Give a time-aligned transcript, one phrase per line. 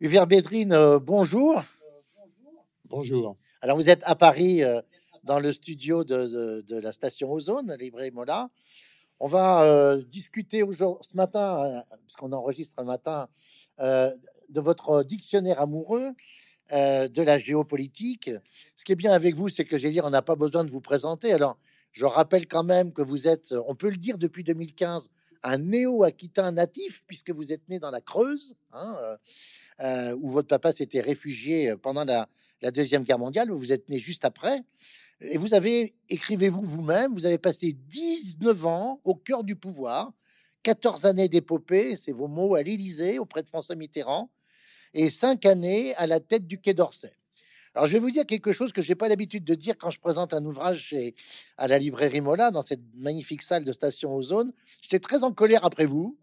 [0.00, 1.62] Hubert Bédrine, euh, bonjour.
[2.84, 3.36] Bonjour.
[3.60, 4.80] Alors, vous êtes à Paris, euh,
[5.24, 8.48] dans le studio de, de- de la station Ozone, Librairie Mola.
[9.20, 13.28] On va euh, discuter ce matin, euh, parce qu'on enregistre un matin,
[13.78, 16.12] de votre dictionnaire amoureux,
[16.70, 18.30] de la géopolitique.
[18.76, 20.70] Ce qui est bien avec vous, c'est que j'ai dire, on n'a pas besoin de
[20.70, 21.32] vous présenter.
[21.32, 21.58] Alors,
[21.92, 25.08] je rappelle quand même que vous êtes, on peut le dire depuis 2015,
[25.42, 28.96] un néo-aquitain natif, puisque vous êtes né dans la Creuse, hein,
[29.80, 32.28] euh, euh, où votre papa s'était réfugié pendant la,
[32.72, 33.50] Deuxième Guerre mondiale.
[33.50, 34.62] Vous êtes né juste après.
[35.20, 40.12] Et vous avez, écrivez-vous vous-même, vous avez passé 19 ans au cœur du pouvoir,
[40.62, 44.30] 14 années d'épopée, c'est vos mots, à l'Élysée, auprès de François Mitterrand,
[44.94, 47.12] et 5 années à la tête du Quai d'Orsay.
[47.74, 49.90] Alors, je vais vous dire quelque chose que je n'ai pas l'habitude de dire quand
[49.90, 51.14] je présente un ouvrage chez,
[51.56, 54.52] à la librairie Mola, dans cette magnifique salle de station Ozone.
[54.82, 56.16] J'étais très en colère après vous.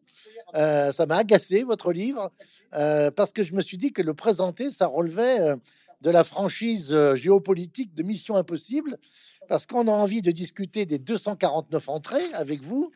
[0.56, 2.32] Euh, ça m'a agacé, votre livre,
[2.74, 5.56] euh, parce que je me suis dit que le présenter, ça relevait euh,
[6.02, 8.98] de la franchise géopolitique de Mission Impossible,
[9.48, 12.92] parce qu'on a envie de discuter des 249 entrées avec vous.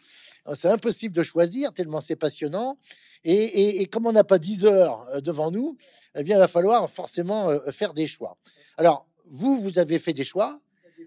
[0.54, 2.78] C'est impossible de choisir, tellement c'est passionnant.
[3.24, 5.78] Et, et- et comme on n'a pas 10 heures devant nous,
[6.16, 8.38] eh bien, il va falloir forcément faire des choix.
[8.78, 10.60] Alors, vous, vous avez fait des choix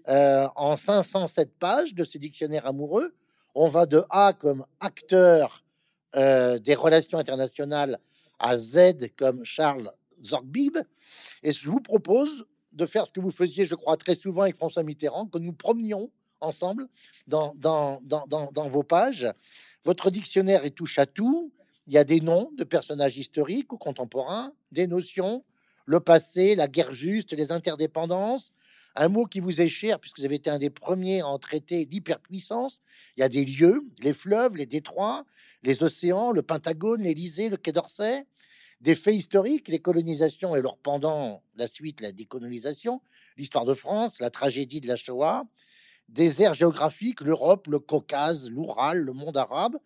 [0.07, 3.13] en 507 pages de ce dictionnaire amoureux.
[3.55, 5.63] On va de A comme acteur
[6.15, 7.99] euh, des relations internationales
[8.39, 9.91] à Z comme Charles
[10.23, 10.77] Zorgbib.
[11.43, 14.55] Et je vous propose de faire ce que vous faisiez, je crois, très souvent avec
[14.55, 16.87] François Mitterrand, que nous promenions ensemble
[17.27, 19.31] dans, dans, vos pages.
[19.83, 21.51] Votre dictionnaire est touche à tout.
[21.87, 25.43] Il y a des noms de personnages historiques ou contemporains, des notions,
[25.85, 28.53] le passé, la guerre juste, les interdépendances.
[28.95, 31.39] Un mot qui vous est cher, puisque vous avez été un des premiers à en
[31.39, 32.81] traiter l'hyperpuissance.
[33.17, 35.25] Il y a des lieux, les fleuves, les détroits,
[35.63, 38.25] les océans, le Pentagone, l'Élysée, le Quai d'Orsay,
[38.81, 43.01] des faits historiques, les colonisations et leur pendant, la suite, la décolonisation,
[43.37, 45.45] l'histoire de France, la tragédie de la Shoah,
[46.09, 49.77] des aires géographiques, l'Europe, le Caucase, l'Oural, le monde arabe,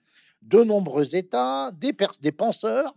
[0.42, 2.94] de nombreux États, des, des penseurs.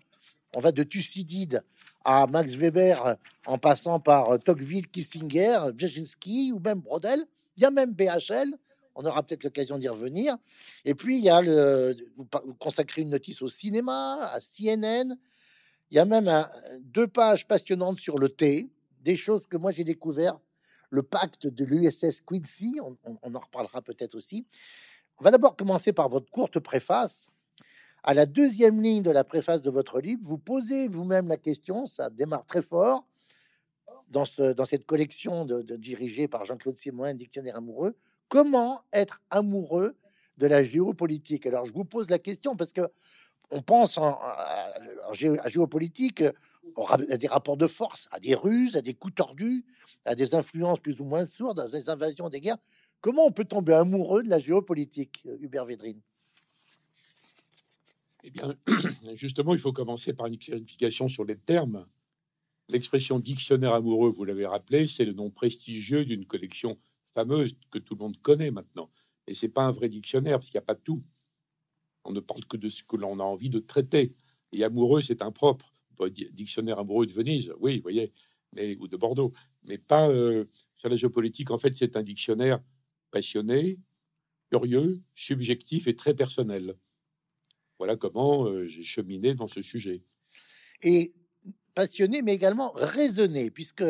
[0.56, 1.62] On va de Thucydide
[2.04, 3.16] à Max Weber
[3.46, 7.24] en passant par euh, Tocqueville, Kissinger, Brzezinski ou même Brodel.
[7.56, 8.54] Il y a même BHL.
[8.94, 10.36] On aura peut-être l'occasion d'y revenir.
[10.84, 15.16] Et puis, il y a le, vous, consacrez une notice au cinéma, à CNN.
[15.90, 16.46] Il y a même
[16.80, 20.42] deux pages passionnantes sur le thé, des choses que moi j'ai découvertes.
[20.90, 24.44] Le pacte de l'USS Quincy, on en reparlera peut-être aussi.
[25.20, 27.30] On va d'abord commencer par votre courte préface.
[28.02, 31.84] À la deuxième ligne de la préface de votre livre, vous posez vous-même la question,
[31.86, 33.06] ça démarre très fort,
[34.08, 37.96] dans, ce, dans cette collection dirigée par Jean-Claude Simoin, Dictionnaire amoureux,
[38.28, 39.96] comment être amoureux
[40.38, 41.46] de la géopolitique?
[41.46, 42.88] Alors, je vous pose la question parce que
[43.50, 44.72] on pense en, à,
[45.12, 46.24] à géopolitique
[46.88, 49.64] à des rapports de force, à des ruses, à des coups tordus,
[50.04, 52.58] à des influences plus ou moins sourdes, à des invasions, des guerres.
[53.00, 56.00] Comment on peut tomber amoureux de la géopolitique, Hubert Védrine?
[58.22, 58.54] Eh bien,
[59.14, 61.86] justement, il faut commencer par une clarification sur les termes.
[62.68, 66.78] L'expression dictionnaire amoureux, vous l'avez rappelé, c'est le nom prestigieux d'une collection
[67.14, 68.90] fameuse que tout le monde connaît maintenant.
[69.26, 71.02] Et c'est pas un vrai dictionnaire parce qu'il n'y a pas tout.
[72.04, 74.14] On ne parle que de ce que l'on a envie de traiter.
[74.52, 75.74] Et amoureux, c'est impropre.
[76.32, 78.10] Dictionnaire amoureux de Venise, oui, vous voyez,
[78.52, 79.32] mais, ou de Bordeaux,
[79.64, 81.50] mais pas euh, sur la géopolitique.
[81.50, 82.60] En fait, c'est un dictionnaire
[83.10, 83.78] passionné,
[84.50, 86.76] curieux, subjectif et très personnel.
[87.80, 90.02] Voilà comment euh, j'ai cheminé dans ce sujet.
[90.82, 91.14] et
[91.74, 93.82] passionné, mais également raisonné, puisque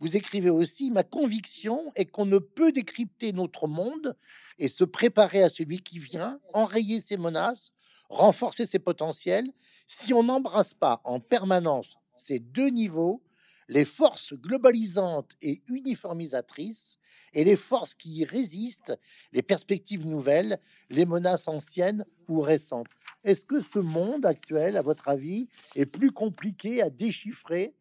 [0.00, 4.16] vous écrivez aussi Ma conviction est qu'on ne peut décrypter notre monde
[4.58, 7.72] et se préparer à celui qui vient, enrayer ses menaces,
[8.08, 9.52] renforcer ses potentiels,
[9.86, 13.22] si on n'embrasse pas en permanence ces deux niveaux,
[13.68, 16.96] les forces globalisantes et uniformisatrices
[17.34, 18.98] et les forces qui y résistent,
[19.32, 22.88] les perspectives nouvelles, les menaces anciennes ou récentes.
[23.24, 27.74] Est-ce que ce monde actuel, à votre avis, est plus compliqué à déchiffrer,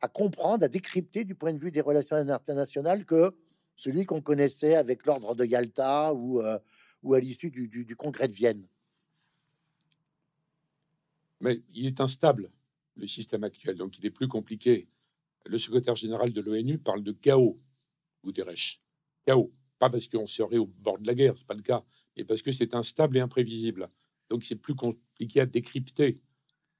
[0.00, 3.36] à comprendre, à décrypter du point de vue des relations internationales que
[3.76, 6.58] celui qu'on connaissait avec l'ordre de Yalta ou, euh,
[7.02, 8.66] ou à l'issue du, du- congrès de Vienne?
[11.40, 12.50] Mais il est instable,
[12.96, 14.88] le système actuel, donc il est plus compliqué.
[15.44, 17.60] Le secrétaire général de l'ONU parle de chaos,
[18.24, 18.80] Guterres.
[19.24, 19.52] Chaos.
[19.78, 21.84] Pas parce qu'on serait au bord de la guerre, c'est pas le cas,
[22.16, 23.88] mais parce que c'est instable et imprévisible.
[24.30, 26.20] Donc c'est plus compliqué à décrypter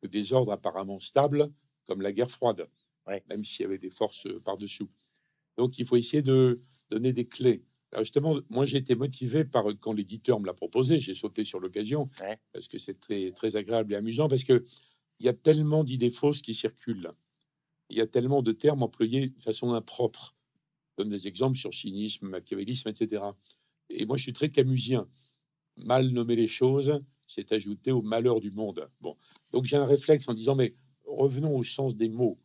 [0.02, 1.48] que des ordres apparemment stables,
[1.86, 2.68] comme la guerre froide,
[3.06, 3.24] Ouais.
[3.28, 4.90] même s'il y avait des forces euh, par-dessous.
[5.56, 6.60] Donc il faut essayer de
[6.90, 7.64] donner des clés.
[7.92, 11.58] Alors justement, moi j'ai été motivé par quand l'éditeur me l'a proposé, j'ai sauté sur
[11.58, 12.38] l'occasion Ouais.
[12.52, 14.64] parce que c'est très très agréable et amusant parce que
[15.20, 17.10] il y a tellement d'idées fausses qui circulent.
[17.88, 20.36] il y a tellement de termes employés de façon impropre.
[20.98, 23.22] Je donne des exemples sur cynisme, machiavélisme, etc.
[23.88, 25.08] Et moi, je suis très camusien.
[25.76, 28.88] Mal nommer les choses, c'est ajouter au malheur du monde.
[29.00, 29.16] Bon,
[29.52, 30.74] donc j'ai un réflexe en disant, mais
[31.06, 32.38] revenons au sens des mots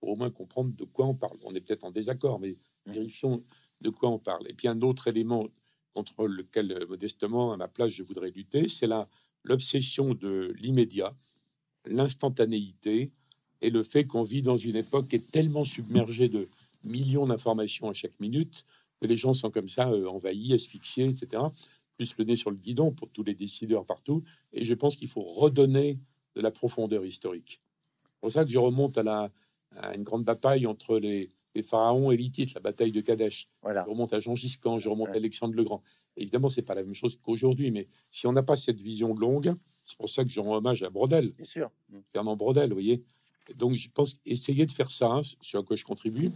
[0.00, 1.38] pour au moins comprendre de quoi on parle.
[1.44, 2.56] On est peut-être en désaccord, mais
[2.86, 2.92] mmh.
[2.92, 3.44] vérifions
[3.80, 4.48] de quoi on parle.
[4.48, 5.46] Et puis un autre élément
[5.94, 9.08] contre lequel, euh, modestement, à ma place, je voudrais lutter, c'est la
[9.44, 11.14] l'obsession de l'immédiat,
[11.86, 13.10] l'instantanéité
[13.62, 16.48] et le fait qu'on vit dans une époque qui est tellement submergée de
[16.84, 18.64] millions d'informations à chaque minute
[19.00, 21.42] que les gens sont comme ça euh, envahis, asphyxiés, etc.
[22.00, 24.22] Plus le nez sur le guidon pour tous les décideurs partout.
[24.54, 25.98] Et je pense qu'il faut redonner
[26.34, 27.60] de la profondeur historique.
[28.06, 29.30] C'est pour ça que je remonte à, la,
[29.76, 33.50] à une grande bataille entre les, les pharaons et l'Hittite, la bataille de Kadesh.
[33.60, 33.84] Voilà.
[33.84, 35.82] Je remonte à Jean Giscan, je remonte à Alexandre le Grand.
[36.16, 39.54] Évidemment, c'est pas la même chose qu'aujourd'hui, mais si on n'a pas cette vision longue,
[39.84, 41.32] c'est pour ça que je rends hommage à Brodel.
[41.32, 41.70] Bien sûr.
[42.14, 43.04] Fernand Brodel, vous voyez.
[43.56, 46.30] Donc, je pense essayer de faire ça, hein, sur quoi je contribue,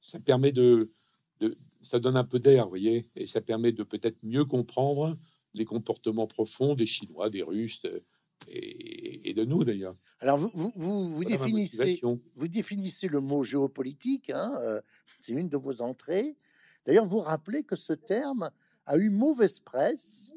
[0.00, 0.90] ça permet de,
[1.38, 5.16] de ça donne un peu d'air, vous voyez, et ça permet de peut-être mieux comprendre
[5.52, 8.00] les comportements profonds des Chinois, des Russes euh,
[8.48, 9.96] et, de nous d'ailleurs.
[10.20, 14.80] Alors vous, vous, vous, définissez, vous définissez le mot géopolitique, hein, euh,
[15.20, 16.36] c'est une de vos entrées.
[16.86, 18.50] D'ailleurs, vous rappelez que ce terme
[18.86, 20.32] a eu mauvaise presse,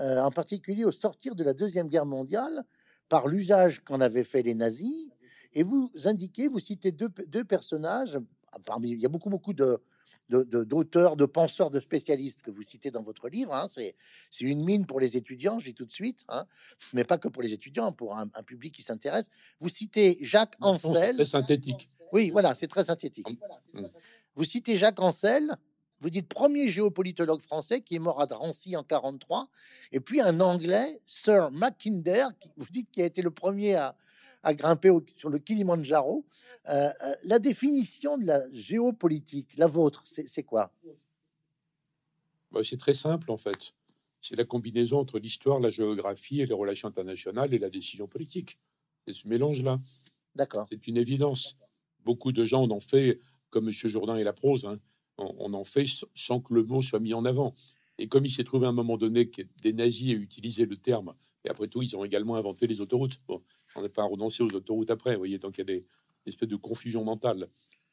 [0.00, 2.64] euh, en particulier au sortir de la Deuxième Guerre mondiale,
[3.08, 5.08] par l'usage qu'en avaient fait les nazis.
[5.52, 8.18] Et vous indiquez, vous citez deux, deux personnages,
[8.64, 9.78] parmi, il y a beaucoup, beaucoup de,
[10.28, 13.54] d'auteurs, de, penseurs, de spécialistes que vous citez dans votre livre.
[13.54, 13.68] Hein.
[13.70, 13.94] C'est,
[14.40, 16.46] une mine pour les étudiants, je dis tout de suite, hein.
[16.92, 19.30] mais pas que pour les étudiants, pour un, public qui s'intéresse.
[19.60, 21.26] Vous citez Jacques Ancel.
[21.26, 21.88] Synthétique.
[22.12, 23.26] Oui, voilà, c'est très synthétique.
[23.72, 23.86] Mmh.
[24.34, 25.50] Vous citez Jacques Ancel,
[26.00, 29.48] vous dites premier géopolitologue français qui est mort à Drancy en 43,
[29.92, 33.94] et puis un Anglais, Sir Mackinder, qui, vous dites qui a été le premier à,
[34.42, 36.24] à grimper sur le Kilimanjaro.
[36.68, 40.72] Euh, euh, la définition de la géopolitique, la vôtre, c'est quoi?
[42.50, 43.74] Bah, C'est très simple en fait.
[44.20, 48.58] C'est la combinaison entre l'histoire, la géographie et les relations internationales et la décision politique.
[49.06, 49.80] C'est ce mélange-là.
[50.36, 50.66] D'accord.
[50.70, 51.56] C'est une évidence.
[52.04, 53.18] Beaucoup de gens en ont fait,
[53.50, 53.72] comme M.
[53.72, 54.78] Jourdain et la prose, hein,
[55.18, 57.54] on, en fait sans que le mot soit mis en avant.
[57.98, 60.76] Et comme il s'est trouvé à un moment donné que des nazis aient utilisé le
[60.76, 63.20] terme, et après tout, ils ont également inventé les autoroutes.
[63.26, 63.42] Bon,
[63.74, 65.86] on n'est pas à renoncer aux autoroutes après, vous voyez, tant qu'il y a des
[66.26, 67.48] espèces de confusion mentale.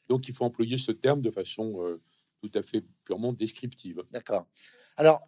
[0.07, 2.01] Donc, il faut employer ce terme de façon euh,
[2.41, 4.03] tout à fait purement descriptive.
[4.11, 4.47] D'accord.
[4.97, 5.21] Alors,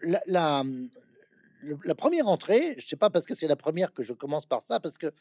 [0.00, 4.12] la, la, première entrée, je ne sais pas parce que c'est la première que je
[4.12, 5.12] commence par ça, parce que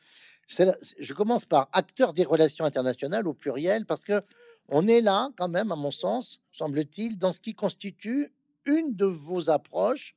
[0.48, 4.22] je commence par acteur des relations internationales au pluriel, parce que
[4.68, 8.34] on est là quand même, à mon sens, semble-t-il, dans ce qui constitue
[8.66, 10.16] une de vos approches,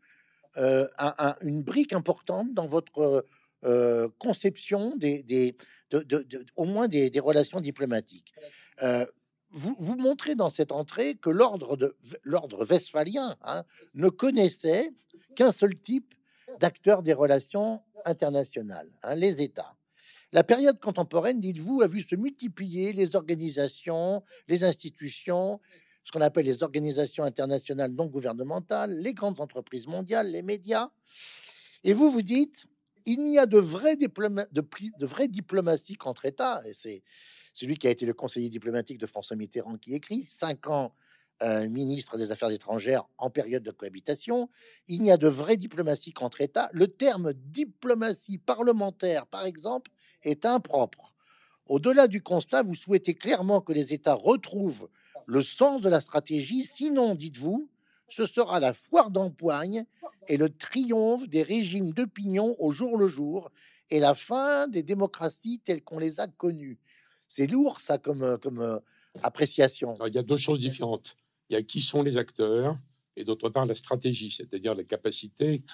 [0.57, 0.87] euh,
[1.41, 3.27] une brique importante dans votre
[3.65, 5.57] euh, conception des, des
[5.91, 6.27] de,
[6.57, 8.35] au moins des, relations diplomatiques.
[8.83, 9.07] Euh,
[9.51, 13.63] vous, montrez dans cette entrée que l'ordre westphalien hein,
[13.95, 14.91] ne connaissait
[15.37, 16.15] qu'un seul type
[16.59, 19.77] d'acteurs des relations internationales, hein, les États.
[20.33, 25.61] La période contemporaine, dites-vous, a vu se multiplier les organisations, les institutions,
[26.03, 30.91] ce qu'on appelle les organisations internationales non gouvernementales, les grandes entreprises mondiales, les médias.
[31.85, 32.67] Et vous vous dites,
[33.07, 37.03] il n'y a de vraie, de, diplomatie qu'entre États, et c'est
[37.53, 40.95] celui qui a été le conseiller diplomatique de François Mitterrand qui écrit, cinq ans
[41.43, 44.49] euh, ministre des Affaires étrangères en période de cohabitation,
[44.87, 46.71] il n'y a de vraie diplomatie qu'entre États.
[46.73, 49.91] Le terme diplomatie parlementaire, par exemple,
[50.23, 51.15] est impropre.
[51.67, 54.89] Au-delà du constat, vous souhaitez clairement que les États retrouvent
[55.27, 57.69] le sens de la stratégie, sinon, dites-vous,
[58.09, 59.85] ce sera la foire d'empoigne
[60.29, 63.51] et le triomphe des régimes d'opinion au jour le jour
[63.91, 66.79] et la fin des démocraties telles qu'on les a connues.
[67.29, 68.79] C'est lourd, ça, comme, euh, comme euh,
[69.23, 69.99] appréciation.
[70.07, 71.17] il y a deux choses différentes.
[71.49, 72.79] Il y a qui sont les acteurs
[73.17, 75.65] et d'autre part la stratégie, c'est-à-dire la capacité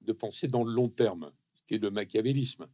[0.00, 2.66] de penser dans le long terme, ce qui est le machiavélisme,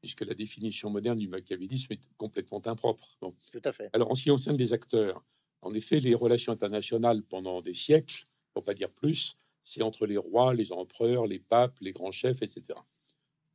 [0.00, 3.18] puisque la définition moderne du machiavélisme est complètement impropre.
[3.20, 3.90] Tout à fait.
[3.92, 5.24] Alors, en ce qui concerne les acteurs,
[5.62, 10.16] en effet, les relations internationales pendant des siècles pour pas dire plus, c'est entre les
[10.16, 12.78] rois, les empereurs, les papes, les grands chefs, etc.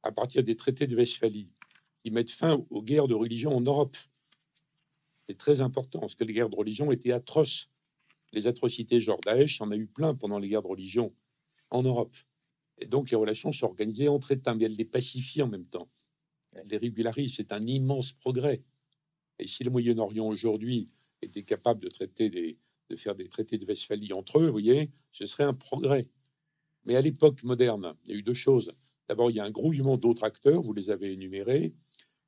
[0.04, 1.50] À partir des traités de Westphalie,
[2.04, 3.98] qui mettent fin aux guerres de religion en Europe.
[5.28, 7.72] C'est très important, parce que les guerres de religion étaient atroces.
[8.32, 11.14] Les atrocités, genre Daesh, en a eu plein pendant les guerres de religion
[11.72, 12.16] en Europe.
[12.78, 15.90] Et donc les relations sont organisées entre États, mais elles les pacifient en même temps.
[16.52, 17.36] Elles les régularisent.
[17.36, 18.62] C'est un immense progrès.
[19.40, 20.90] Et si le Moyen-Orient aujourd'hui
[21.22, 24.92] était capable de traiter des, de faire des traités de Westphalie entre eux, vous voyez,
[25.12, 26.08] ce serait un progrès.
[26.86, 28.72] Mais à l'époque moderne, il y a eu deux choses.
[29.08, 31.74] D'abord, il y a un grouillement d'autres acteurs, vous les avez énumérés,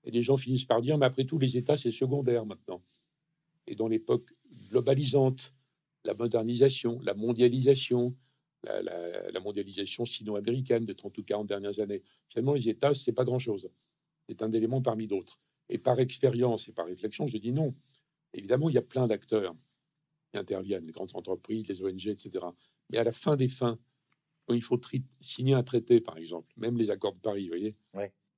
[0.03, 2.81] et les gens finissent par dire, mais après tout, les États, c'est secondaire maintenant.
[3.67, 4.33] Et dans l'époque
[4.69, 5.53] globalisante,
[6.05, 8.15] la modernisation, la mondialisation,
[8.63, 13.69] la, mondialisation sino-américaine des 30 ou 40 dernières années, finalement, les États, c'est pas grand-chose.
[14.27, 15.39] C'est un élément parmi d'autres.
[15.69, 17.75] Et par expérience et par réflexion, je dis non.
[18.33, 19.55] Évidemment, il y a plein d'acteurs
[20.37, 22.45] qui interviennent, les grandes entreprises, les ONG, etc.
[22.89, 23.77] Mais à la fin des fins,
[24.45, 24.79] quand il faut
[25.19, 27.75] signer un traité, par exemple, même les accords de Paris, vous voyez,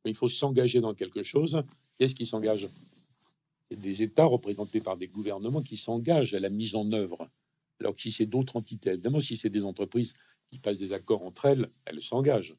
[0.06, 1.62] il faut s'engager dans quelque chose.
[1.98, 2.68] Qu'est-ce qui s'engage
[3.76, 7.30] des États représentés par des gouvernements qui s'engagent à la mise en œuvre.
[7.80, 10.14] Alors que si c'est d'autres entités, évidemment, si c'est des entreprises
[10.52, 12.56] qui passent des accords entre elles, elles s'engagent,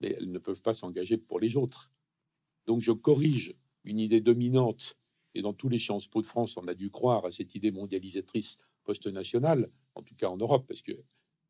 [0.00, 1.90] mais elles ne peuvent pas s'engager pour les autres.
[2.66, 3.54] Donc je corrige
[3.84, 4.96] une idée dominante,
[5.34, 7.70] et dans tous les Sciences Po de France, on a dû croire à cette idée
[7.70, 10.92] mondialisatrice post-nationale, en tout cas en Europe, parce que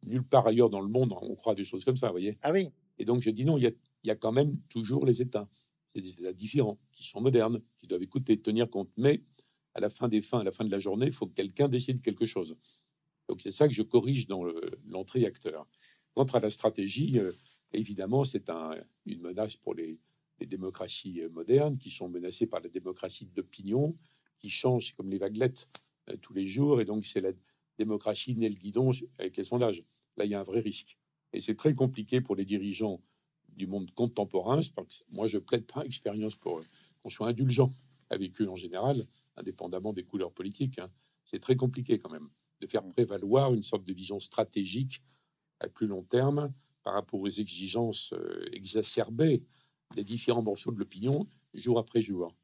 [0.02, 2.38] nulle part ailleurs dans le monde on croit des choses comme ça, vous voyez.
[2.42, 2.70] Ah oui.
[2.98, 3.70] Et donc je dis non, il y a,
[4.04, 5.48] il y a quand même toujours les États.
[5.88, 8.90] C'est des États différents, qui sont modernes, qui doivent écouter, tenir compte.
[8.96, 9.22] Mais
[9.74, 11.68] à la fin des fins, à la fin de la journée, il faut que quelqu'un
[11.68, 12.56] décide quelque chose.
[13.28, 14.44] Donc c'est ça que je corrige dans
[14.86, 15.66] l'entrée acteur.
[16.14, 17.32] Quant à la stratégie, euh,
[17.72, 18.74] évidemment, c'est un,
[19.06, 19.98] une menace pour les,
[20.40, 23.96] les démocraties euh, modernes qui sont menacées par la démocratie d'opinion,
[24.38, 25.68] qui change comme les vaguelettes
[26.22, 26.80] tous les jours.
[26.80, 27.32] Et donc, c'est la
[27.78, 29.82] démocratie née le guidon avec les sondages.
[30.16, 30.98] Là, il y a un vrai risque.
[31.32, 33.00] Et c'est très compliqué pour les dirigeants
[33.48, 34.60] du monde contemporain.
[35.10, 36.62] Moi, je plaide pas expérience pour euh,
[37.02, 37.70] qu'on soit indulgent
[38.10, 39.04] avec eux en général,
[39.36, 40.78] indépendamment des couleurs politiques.
[40.78, 40.90] Hein.
[41.24, 42.28] C'est très compliqué quand même
[42.60, 45.02] de faire prévaloir une sorte de vision stratégique
[45.60, 46.52] à plus long terme
[46.82, 48.14] par rapport aux exigences
[48.52, 49.42] exacerbées
[49.94, 52.34] des différents morceaux de l'opinion jour après jour.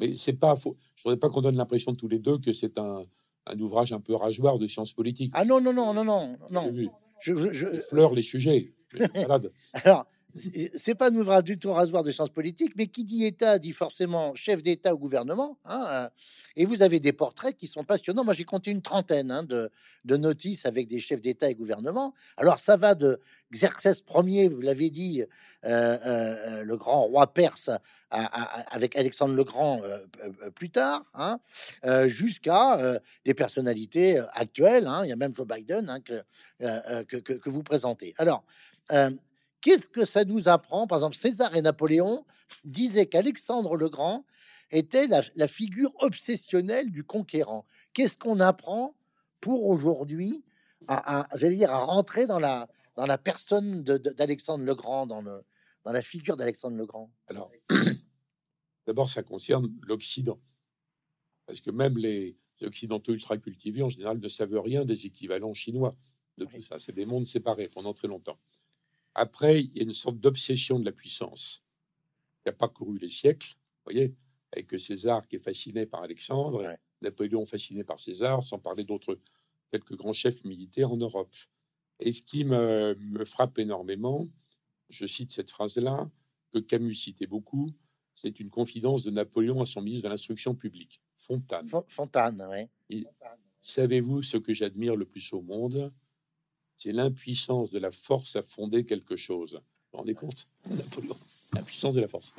[0.00, 0.76] Mais c'est pas faux.
[0.96, 3.04] Je voudrais pas qu'on donne l'impression tous les deux que c'est un,
[3.46, 5.32] un, ouvrage un peu rageoir de sciences politiques.
[5.34, 6.72] Ah non, non, non, non, non, non.
[7.20, 7.66] Je, je, je...
[7.80, 8.74] Fleure les sujets.
[9.84, 13.58] Alors, c'est pas un ouvrage du tout rasoir de sciences politiques, mais qui dit État
[13.58, 15.58] dit forcément chef d'État ou gouvernement.
[15.64, 16.08] Hein, euh,
[16.56, 18.24] et vous avez des portraits qui sont passionnants.
[18.24, 19.70] Moi, j'ai compté une trentaine hein, de,
[20.04, 22.14] notices avec des chefs d'État et gouvernement.
[22.36, 23.20] Alors, ça va de
[23.52, 27.70] Xerxès Ier, vous l'avez dit, euh, euh, le grand roi perse,
[28.10, 29.82] avec Alexandre le Grand
[30.54, 31.38] plus tard, hein,
[32.06, 34.86] jusqu'à des personnalités actuelles.
[34.86, 35.02] Hein.
[35.04, 38.14] il y a même Joe Biden que, que, vous présentez.
[38.18, 38.44] Alors,
[39.64, 40.86] Qu'est-ce que ça nous apprend?
[40.86, 42.26] Par exemple, César et Napoléon
[42.64, 44.26] disaient qu'Alexandre le Grand
[44.70, 47.64] était la, figure obsessionnelle du conquérant.
[47.94, 48.94] Qu'est-ce qu'on apprend
[49.40, 50.44] pour aujourd'hui
[50.86, 55.42] à, j'allais dire, à rentrer dans la, dans la personne d'Alexandre le Grand, dans, le,
[55.82, 57.10] dans la figure d'Alexandre le Grand?
[57.28, 57.50] Alors,
[58.86, 60.38] d'abord, ça concerne l'Occident.
[61.46, 65.96] Parce que même les Occidentaux ultra cultivés, en général, ne savent rien des équivalents chinois
[66.36, 66.78] de tout ça.
[66.78, 68.38] C'est des mondes séparés pendant très longtemps.
[69.14, 71.64] Après, il y a une sorte d'obsession de la puissance
[72.42, 73.54] qui a parcouru les siècles,
[73.84, 74.14] vous voyez,
[74.52, 79.18] avec César qui est fasciné par Alexandre, Napoléon fasciné par César, sans parler d'autres
[79.70, 81.34] quelques grands chefs militaires en Europe.
[82.00, 84.28] Et ce qui me, frappe énormément,
[84.90, 86.10] je cite cette phrase-là,
[86.52, 87.68] que Camus citait beaucoup,
[88.14, 91.68] c'est une confidence de Napoléon à son ministre de l'instruction publique, Fontane.
[91.88, 93.04] Fontane, oui.
[93.60, 95.92] Savez-vous ce que j'admire le plus au monde?
[96.76, 99.54] C'est l'impuissance de la force à fonder quelque chose.
[99.54, 99.60] Vous
[99.92, 100.48] vous rendez compte?
[100.70, 101.16] Napoléon,
[101.52, 102.34] la puissance de la force.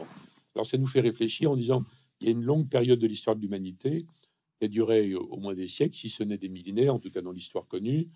[0.53, 1.83] Alors ça nous fait réfléchir en disant,
[2.19, 4.05] il y a une longue période de l'histoire de l'humanité
[4.59, 7.21] qui a duré au moins des siècles, si ce n'est des millénaires, en tout cas
[7.21, 8.09] dans l'histoire connue,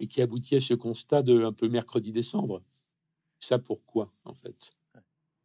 [0.00, 2.62] et qui aboutit à ce constat de un peu mercredi-décembre.
[3.38, 4.76] Ça pourquoi, en fait?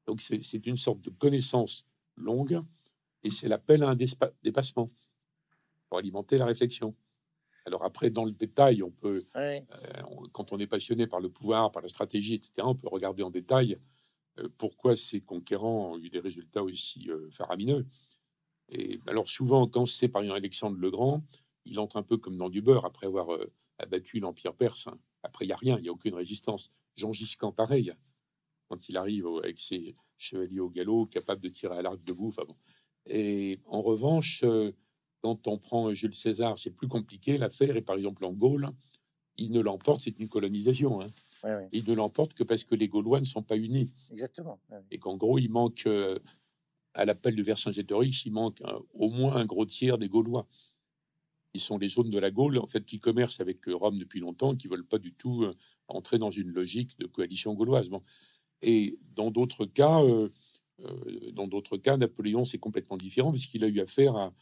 [0.07, 1.85] Donc c'est une sorte de connaissance
[2.15, 2.61] longue,
[3.23, 3.95] et c'est l'appel à un
[4.43, 4.89] dépassement
[5.89, 6.95] pour alimenter la réflexion.
[7.67, 9.59] Alors après, dans le détail, on peut, euh,
[10.31, 13.29] quand on est passionné par le pouvoir, par la stratégie, etc., on peut regarder en
[13.29, 13.77] détail
[14.39, 17.85] euh, pourquoi ces conquérants ont eu des résultats aussi euh, faramineux.
[18.69, 21.25] Et alors souvent, quand c'est par exemple Alexandre le Grand,
[21.65, 23.27] il entre un peu comme dans du beurre après avoir
[23.79, 24.87] abattu l'Empire perse.
[24.87, 24.97] Hein.
[25.23, 26.71] Après, il n'y a rien, il n'y a aucune résistance.
[26.95, 27.93] Jean Giscan, pareil,
[28.69, 32.39] quand il arrive avec ses chevaliers au galop, capable de tirer à l'arc de bouffe.
[33.07, 34.45] Et en revanche,
[35.21, 37.75] quand on prend Jules César, c'est plus compliqué l'affaire.
[37.75, 38.69] Et par exemple, en Gaule,
[39.37, 41.01] il ne l'emporte, c'est une colonisation.
[41.01, 41.09] Hein.
[41.71, 43.91] Il ne l'emporte que parce que les Gaulois ne sont pas unis.
[44.11, 44.59] Exactement.
[44.91, 46.19] Et qu'en gros, il manque, euh,
[46.93, 48.61] à l'appel de Vercingétorix, il manque
[48.93, 50.47] au moins un gros tiers des Gaulois.
[51.53, 54.19] Ils sont les zones de la Gaule, en fait, qui commercent avec euh, Rome depuis
[54.19, 55.55] longtemps, qui veulent pas du tout euh,
[55.87, 57.89] entrer dans une logique de coalition gauloise.
[57.89, 58.03] Bon.
[58.61, 60.01] Et dans d'autres cas,
[61.33, 64.33] dans d'autres cas, Napoléon, c'est complètement différent, puisqu'il a eu affaire à,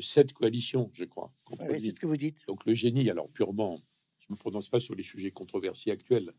[0.00, 1.32] cette euh, coalition, je crois.
[1.58, 2.44] c'est ce que vous dites.
[2.46, 3.80] Donc le génie, alors purement,
[4.18, 6.32] je ne me prononce pas sur les sujets controversés actuels,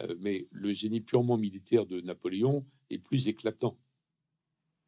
[0.00, 3.78] euh, mais le génie purement militaire de Napoléon est plus éclatant.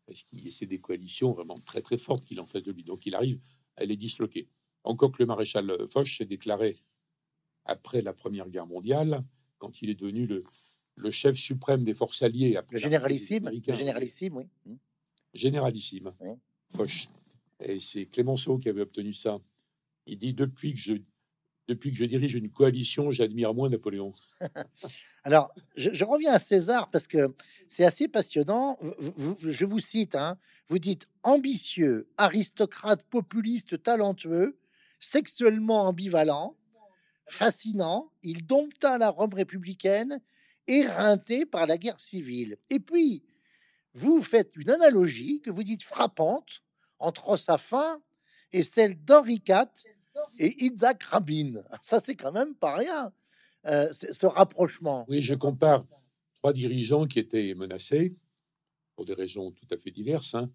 [0.07, 2.85] Parce qu'il c'est des coalitions vraiment très très fortes qu'il en face de lui.
[2.85, 3.41] Donc il arrive
[3.77, 4.49] elle est disloquée.
[4.85, 6.77] Encore que le maréchal Foch s'est déclaré
[7.65, 9.25] après la Première Guerre mondiale,
[9.59, 10.43] quand il est devenu le,
[10.97, 12.59] le chef suprême des forces alliées.
[12.71, 14.45] Le généralissime, le généralissime, oui.
[14.67, 14.75] Mmh.
[15.35, 16.13] Généralissime,
[16.75, 17.09] Foch.
[17.65, 19.39] Et c'est Clémenceau qui avait obtenu ça.
[20.07, 20.95] Il dit depuis que je
[21.69, 24.13] depuis que je dirige une coalition, j'admire moins Napoléon.
[25.25, 27.35] Alors, je, reviens à César parce que
[27.69, 28.79] c'est assez passionnant.
[29.41, 34.59] je vous cite, hein, vous dites ambitieux, aristocrate, populiste, talentueux,
[34.99, 36.57] sexuellement ambivalent,
[37.27, 40.21] fascinant, il dompta la Rome républicaine,
[40.67, 42.57] éreinté par la guerre civile.
[42.71, 43.23] Et puis,
[43.95, 46.63] vous faites une analogie que vous dites frappante
[47.03, 48.01] entre sa fin
[48.53, 49.67] et celle d'Henri IV
[50.39, 51.55] et Isaac Rabin.
[51.81, 53.13] Ça, c'est quand même pas rien,
[53.67, 55.05] euh, ce rapprochement.
[55.09, 55.85] Oui, je compare
[56.35, 58.15] trois dirigeants qui étaient menacés
[58.95, 60.35] pour des raisons tout à fait diverses.
[60.35, 60.51] Hein.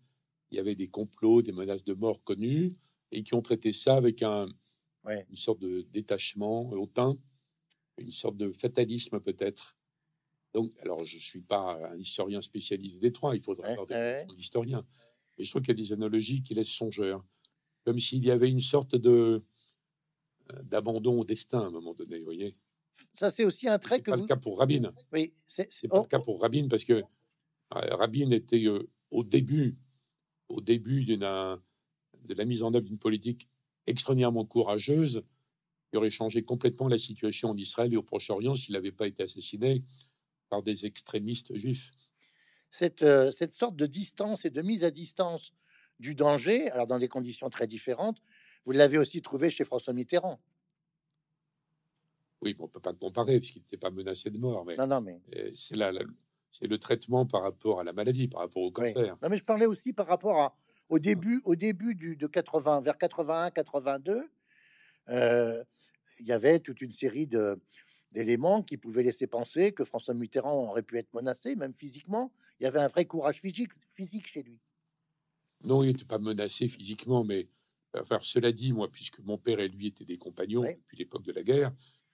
[0.51, 2.75] Il y avait des complots, des menaces de mort connues,
[3.12, 4.48] et qui ont traité ça avec un,
[5.08, 7.18] une sorte de détachement hautain,
[7.98, 9.75] une sorte de fatalisme peut-être.
[10.54, 14.25] Donc, alors, je ne suis pas un historien spécialisé des trois, il faudrait avoir des
[14.38, 14.86] historiens.
[15.38, 17.24] Mais je trouve qu'il y a des analogies qui laissent songeur
[17.88, 19.41] comme s'il y avait une sorte de
[20.51, 22.58] euh, d'abandon au destin à un moment donné, vous voyez.
[23.13, 24.24] Ça, c'est aussi un trait que pas vous...
[24.24, 24.94] le cas pour Rabin.
[25.13, 27.03] Oui, c'est pas le cas pour Rabin parce que euh,
[27.72, 29.77] Rabin était euh, au début,
[30.50, 33.48] au début d'une de la mise en œuvre d'une politique
[33.86, 35.24] extraordinairement courageuse
[35.89, 39.24] qui aurait changé complètement la situation en Israël et au Proche-Orient s'il n'avait pas été
[39.24, 39.82] assassiné
[40.50, 41.91] par des extrémistes juifs.
[42.70, 45.54] Cette, cette sorte de distance et de mise à distance
[46.00, 48.22] du danger, alors dans des conditions très différentes.
[48.66, 50.40] Vous l'avez aussi trouvé chez François Mitterrand.
[52.42, 54.66] Oui, on ne peut pas comparer puisqu'il n'était pas menacé de mort.
[54.66, 55.20] Mais, non, non, mais
[55.56, 55.92] c'est là,
[56.52, 59.18] c'est le traitement par rapport à la maladie, par rapport au cancer.
[59.22, 60.58] Non, mais je parlais aussi par rapport à,
[60.90, 64.30] au début, au début du, de 80, vers 81, 82.
[65.10, 65.64] Euh,
[66.20, 67.60] il y avait toute une série de
[68.13, 72.32] d'éléments qui pouvaient laisser penser que François Mitterrand aurait pu être menacé, même physiquement.
[72.60, 74.60] Il y avait un vrai courage physique, physique chez lui.
[75.63, 77.50] Non, il n'était pas menacé physiquement, mais
[77.96, 81.32] enfin, cela dit, moi, puisque mon père et lui étaient des compagnons depuis l'époque de
[81.32, 81.72] la guerre,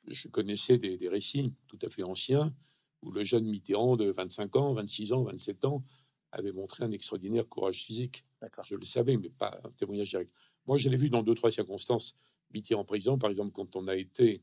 [0.08, 2.54] je connaissais des, récits tout à fait anciens
[3.02, 5.84] où le jeune Mitterrand de 25 ans, 26 ans, 27 ans
[6.32, 8.26] avait montré un extraordinaire courage physique.
[8.64, 10.32] Je le savais, mais pas un témoignage direct.
[10.66, 12.16] Moi, je l'ai vu dans deux, trois circonstances.
[12.54, 14.42] Mitterrand en prison, par exemple, quand on a été,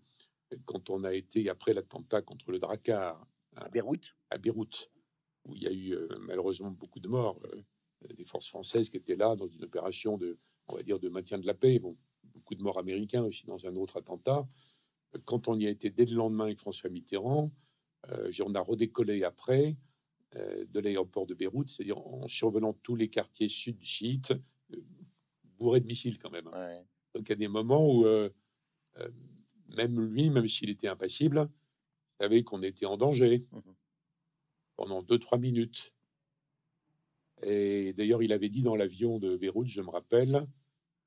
[0.65, 4.91] quand on a été après l'attentat contre le Drakkar à, Beyrouth, à Beyrouth,
[5.45, 7.41] où il y a eu euh, malheureusement beaucoup de morts.
[7.53, 7.63] Euh,
[8.17, 11.39] des forces françaises qui étaient là dans une opération de, on va dire, de maintien
[11.39, 11.79] de la paix.
[11.79, 14.49] Bon, beaucoup de morts américains aussi dans un autre attentat.
[15.25, 17.53] Quand on y a été dès le lendemain avec François Mitterrand,
[18.09, 19.77] euh, on a redécollé après
[20.37, 24.33] euh, de l'aéroport de Beyrouth, c'est-à-dire en survolant tous les quartiers sud chiites,
[24.73, 24.81] euh,
[25.59, 26.49] bourrés de missiles quand même.
[26.53, 26.83] Hein.
[27.15, 28.07] Donc il y a des moments où
[29.77, 31.49] même lui, même s'il était impassible,
[32.21, 33.61] savait qu'on était en danger mmh
[34.81, 35.93] pendant 2-3 minutes.
[37.43, 40.47] Et d'ailleurs, il avait dit dans l'avion de Beyrouth, je me rappelle,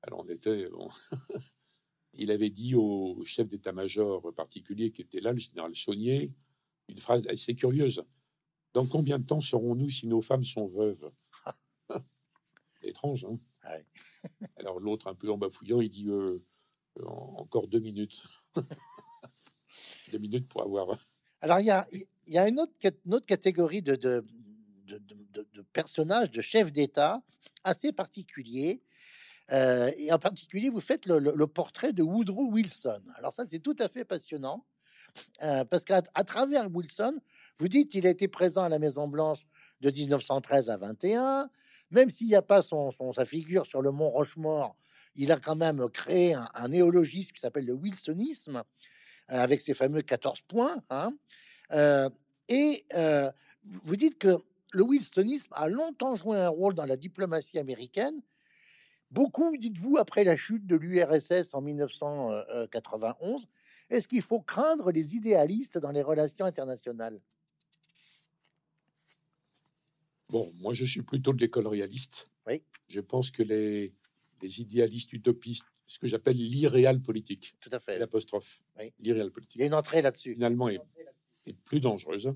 [0.02, 0.68] alors on était,
[2.14, 6.32] il avait dit au chef d'état-major particulier qui était là, le général Saunier,
[6.88, 8.04] une phrase assez curieuse.
[8.74, 11.10] Dans combien de temps serons-nous si nos femmes sont veuves
[12.84, 13.40] Étrange, hein
[14.56, 16.44] Alors l'autre, un peu en bafouillant, il dit euh,
[17.02, 18.22] encore deux minutes.
[20.12, 20.98] deux minutes pour avoir.
[21.40, 24.24] Alors il y a, une, autre, catégorie de,
[25.72, 27.22] personnages, de chefs d'État
[27.64, 28.82] assez particuliers.
[29.52, 33.02] Euh, et en particulier, vous faites le, portrait de Woodrow Wilson.
[33.16, 34.64] Alors ça, c'est tout à fait passionnant,
[35.42, 37.20] euh, parce qu'à travers Wilson,
[37.58, 39.42] vous dites qu'il a été présent à la Maison Blanche
[39.80, 41.50] de 1913 à 21.
[41.90, 44.76] Même s'il n'y a pas son, sa figure sur le mont Rochemort,
[45.14, 48.62] il a quand même créé un, néologisme qui s'appelle le wilsonisme, euh,
[49.28, 50.82] avec ses fameux 14 points.
[50.90, 51.12] Hein.
[52.48, 52.84] et
[53.84, 54.36] vous dites que
[54.72, 58.20] le wilsonisme a longtemps joué un rôle dans la diplomatie américaine.
[59.10, 63.46] Beaucoup, dites-vous, après la chute de l'URSS en 1991,
[63.90, 67.20] est-ce qu'il faut craindre les idéalistes dans les relations internationales?
[70.34, 72.28] Bon, moi je suis plutôt de l'école réaliste.
[72.48, 72.60] Oui.
[72.88, 73.94] Je pense que les,
[74.42, 77.54] les idéalistes utopistes, ce que j'appelle l'irréal politique.
[77.60, 78.00] Tout à fait.
[78.00, 78.60] L'apostrophe.
[78.76, 78.92] Oui.
[78.98, 79.54] L'irréal politique.
[79.54, 80.32] Il y a une entrée là-dessus.
[80.32, 80.80] Finalement, est,
[81.46, 82.34] est plus dangereuse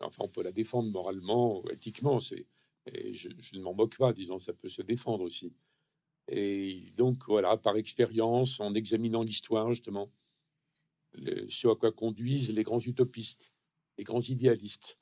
[0.00, 2.20] Enfin, on peut la défendre moralement ou éthiquement.
[2.20, 2.44] C'est,
[2.84, 5.54] et je, ne m'en moque pas, disons, ça peut se défendre aussi.
[6.28, 10.12] Et donc, voilà, par expérience, en examinant l'histoire, justement,
[11.14, 13.54] ce à quoi conduisent les grands utopistes,
[13.96, 14.98] les grands idéalistes.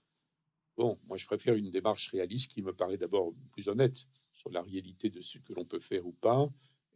[0.79, 4.63] Bon, moi, je préfère une démarche réaliste qui me paraît d'abord plus honnête sur la
[4.63, 6.49] réalité de ce que l'on peut faire ou pas,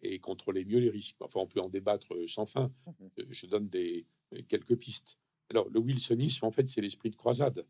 [0.02, 1.16] et contrôler mieux les risques.
[1.18, 2.72] Enfin, on peut en débattre sans fin.
[2.86, 3.10] Mhm.
[3.18, 4.06] Euh, Je donne des,
[4.46, 5.18] quelques pistes.
[5.50, 7.66] Alors, le wilsonisme, en fait, c'est l'esprit de croisade.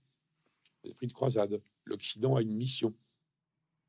[0.84, 1.62] L'esprit de croisade.
[1.86, 2.94] L'Occident a une mission.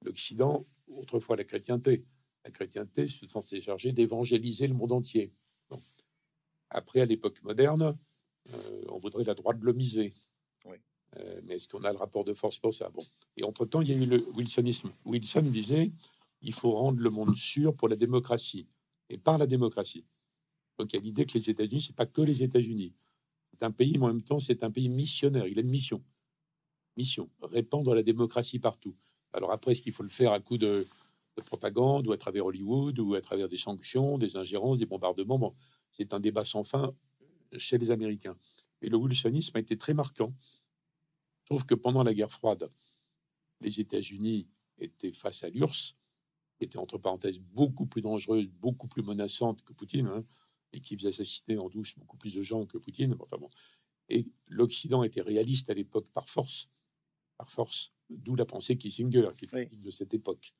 [0.02, 2.06] L'Occident, autrefois la chrétienté,
[2.46, 5.34] la chrétienté se censée charger d'évangéliser le monde entier.
[5.70, 5.82] Bon.
[6.70, 7.98] Après, à l'époque moderne,
[8.50, 10.14] euh, on voudrait la droite de l'homiser.
[11.18, 12.90] Euh, mais est-ce qu'on a le rapport de force pour ça?
[12.90, 13.04] Bon.
[13.38, 14.92] Et entre-temps, il y a eu le wilsonisme.
[15.06, 15.92] Wilson disait
[16.42, 18.68] il faut rendre le monde sûr pour la démocratie
[19.10, 20.06] et par la démocratie.
[20.78, 22.94] Donc il y a l'idée que les États-Unis, c'est pas que les États-Unis.
[23.52, 25.48] C'est un pays, mais en même temps, c'est un pays missionnaire.
[25.48, 26.04] Il a une mission.
[26.98, 28.96] Mission, répandre la démocratie partout.
[29.32, 30.86] Alors après, est-ce qu'il faut le faire à coup de,
[31.38, 35.40] de propagande ou à travers Hollywood ou à travers des sanctions, des ingérences, des bombardements?
[35.40, 35.54] Bon,
[35.92, 36.94] C'est un débat sans fin
[37.58, 38.36] chez les Américains.
[38.82, 40.34] Et le wilsonisme a été très marquant.
[41.54, 42.68] Trouve que pendant la guerre froide,
[43.62, 44.48] les États-Unis
[44.80, 45.96] étaient face à l'URSS,
[46.58, 50.26] qui était entre parenthèses beaucoup plus dangereuse, beaucoup plus menaçante que Poutine, hein,
[50.72, 53.16] et qui faisait assassiner en douce beaucoup plus de gens que Poutine.
[53.20, 53.52] Enfin bon.
[54.10, 56.72] Et l'Occident était réaliste à l'époque par force,
[57.38, 59.78] par force, d'où la pensée Kissinger, qui est Oui.
[59.78, 60.56] de cette époque,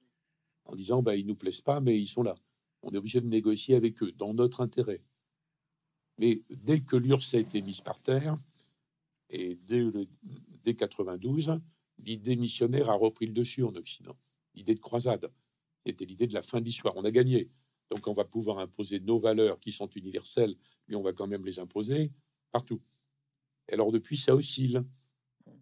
[0.66, 2.36] en disant bah, ils nous plaisent pas, mais ils sont là.
[2.84, 5.02] On est obligé de négocier avec eux dans notre intérêt.
[6.20, 8.38] Mais dès que l'URSS a été mise par terre,
[9.32, 10.08] et dès, le,
[10.64, 11.60] dès 92,
[12.00, 14.18] l'idée missionnaire a repris le dessus en Occident.
[14.56, 15.32] L'idée de croisade,
[15.86, 16.96] c'était l'idée de la fin de l'histoire.
[16.96, 17.50] On a gagné.
[17.90, 20.56] Donc on va pouvoir imposer nos valeurs qui sont universelles,
[20.88, 22.12] mais on va quand même les imposer
[22.52, 22.82] partout.
[23.70, 24.84] Et alors depuis, ça oscille.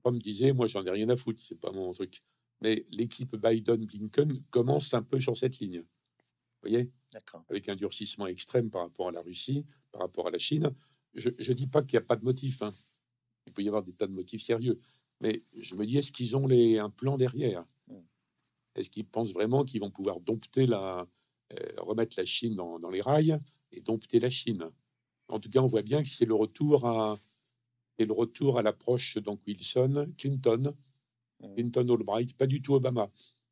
[0.03, 2.23] Comme disait, moi j'en ai rien à foutre, c'est pas mon truc.
[2.61, 5.79] Mais l'équipe Biden-Blinken commence un peu sur cette ligne.
[5.81, 6.91] Vous voyez?
[7.11, 7.43] D'accord.
[7.49, 10.69] avec un durcissement extrême par rapport à la Russie, par rapport à la Chine.
[11.15, 12.61] Je ne dis pas qu'il n'y a pas de motif.
[12.61, 12.73] hein.
[13.45, 14.79] Il peut y avoir des tas de motifs sérieux.
[15.19, 17.65] Mais je me dis, est-ce qu'ils ont les, un plan derrière?
[17.87, 17.99] Mm.
[18.75, 21.07] Est-ce qu'ils pensent vraiment qu'ils vont pouvoir dompter la,
[21.53, 23.37] euh, remettre la Chine dans, dans les rails
[23.71, 24.69] et dompter la Chine?
[25.27, 27.19] En tout cas, on voit bien que c'est le retour à
[27.99, 30.73] c'est le retour à l'approche donc Wilson, Clinton,
[31.41, 31.53] Mm.
[31.55, 33.09] Clinton Albright, pas du tout Obama.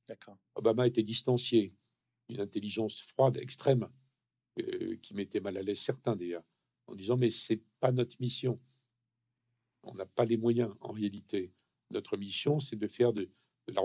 [0.08, 0.38] D'accord.
[0.56, 1.74] Obama était distancié,
[2.30, 3.90] une intelligence froide, extrême,
[4.60, 6.44] euh, qui mettait mal à l'aise certains d'ailleurs,
[6.88, 8.60] en disant mais c'est pas notre mission.
[9.84, 11.54] On n'a pas les moyens en réalité.
[11.92, 13.24] Notre mission, c'est de faire de,
[13.68, 13.82] de la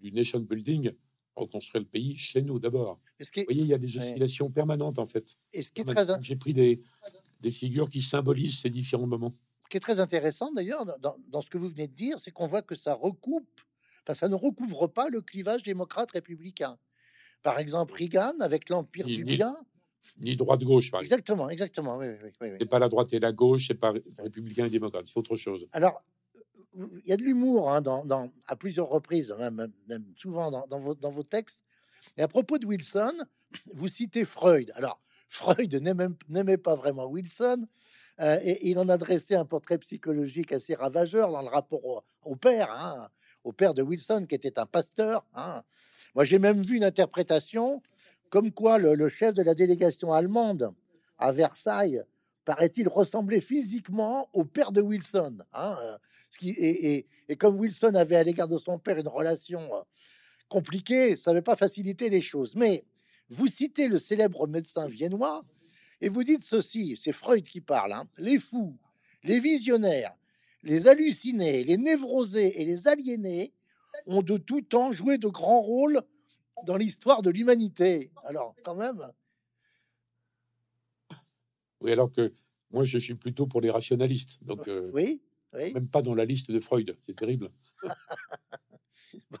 [0.00, 0.92] du nation building,
[1.36, 3.00] reconstruire le pays chez nous d'abord.
[3.20, 4.10] Vous voyez, il y a des Ouais.
[4.10, 5.36] oscillations permanentes en fait.
[5.52, 6.82] très, J'ai pris des,
[7.40, 9.34] des figures qui symbolisent ces différents moments.
[9.64, 12.46] ce qui est très intéressant d'ailleurs dans- ce que vous venez de dire, c'est qu'on
[12.46, 13.60] voit que ça recoupe,
[14.02, 16.78] enfin, ça ne recouvre pas le clivage démocrate-républicain.
[17.42, 19.56] Par exemple, Reagan avec l'Empire du bien.
[20.20, 21.14] Ni droite-gauche, par exemple.
[21.20, 21.96] Exactement, exactement.
[21.98, 22.06] Oui,
[22.40, 22.50] oui.
[22.60, 25.66] C'est pas la droite et la gauche, c'est pas républicain et démocrate, c'est autre chose.
[25.72, 26.02] Alors,
[26.74, 30.66] il y a de l'humour hein, dans, dans- à plusieurs reprises, même, même- souvent dans,
[30.66, 31.60] dans vos, dans vos textes.
[32.16, 33.12] Et à propos de Wilson,
[33.74, 34.72] vous citez Freud.
[34.74, 35.74] Alors, Freud
[36.28, 37.66] n'aimait pas vraiment Wilson,
[38.20, 42.02] euh, et il en a dressé un portrait psychologique assez ravageur dans le rapport au,
[42.24, 43.08] au père, hein,
[43.44, 45.24] au père de Wilson, qui était un pasteur.
[45.34, 45.62] hein.
[46.14, 47.80] Moi, j'ai même vu une interprétation
[48.32, 50.72] comme quoi le, chef de la délégation allemande
[51.18, 52.02] à Versailles
[52.46, 55.36] paraît-il ressembler physiquement au père de Wilson.
[55.52, 55.98] hein, euh,
[56.30, 59.60] ce qui, et, et- et comme Wilson avait à l'égard de son père une relation
[59.60, 59.82] euh,
[60.48, 62.54] compliquée, ça n'avait pas facilité les choses.
[62.54, 62.84] Mais
[63.28, 65.44] vous citez le célèbre médecin viennois
[66.00, 68.78] et vous dites ceci, c'est Freud qui parle, hein, les fous,
[69.24, 70.14] les visionnaires,
[70.62, 73.52] les hallucinés, les névrosés et les aliénés
[74.06, 76.02] ont de tout temps joué de grands rôles
[76.64, 78.10] dans l'histoire de l'humanité.
[78.24, 79.02] Alors, quand même,
[81.80, 82.32] Oui, alors que
[82.70, 84.38] moi, je suis plutôt pour les rationalistes.
[84.42, 85.20] Donc, euh, oui,
[85.52, 85.72] oui.
[85.74, 86.96] même pas dans la liste de Freud.
[87.02, 87.50] C'est terrible.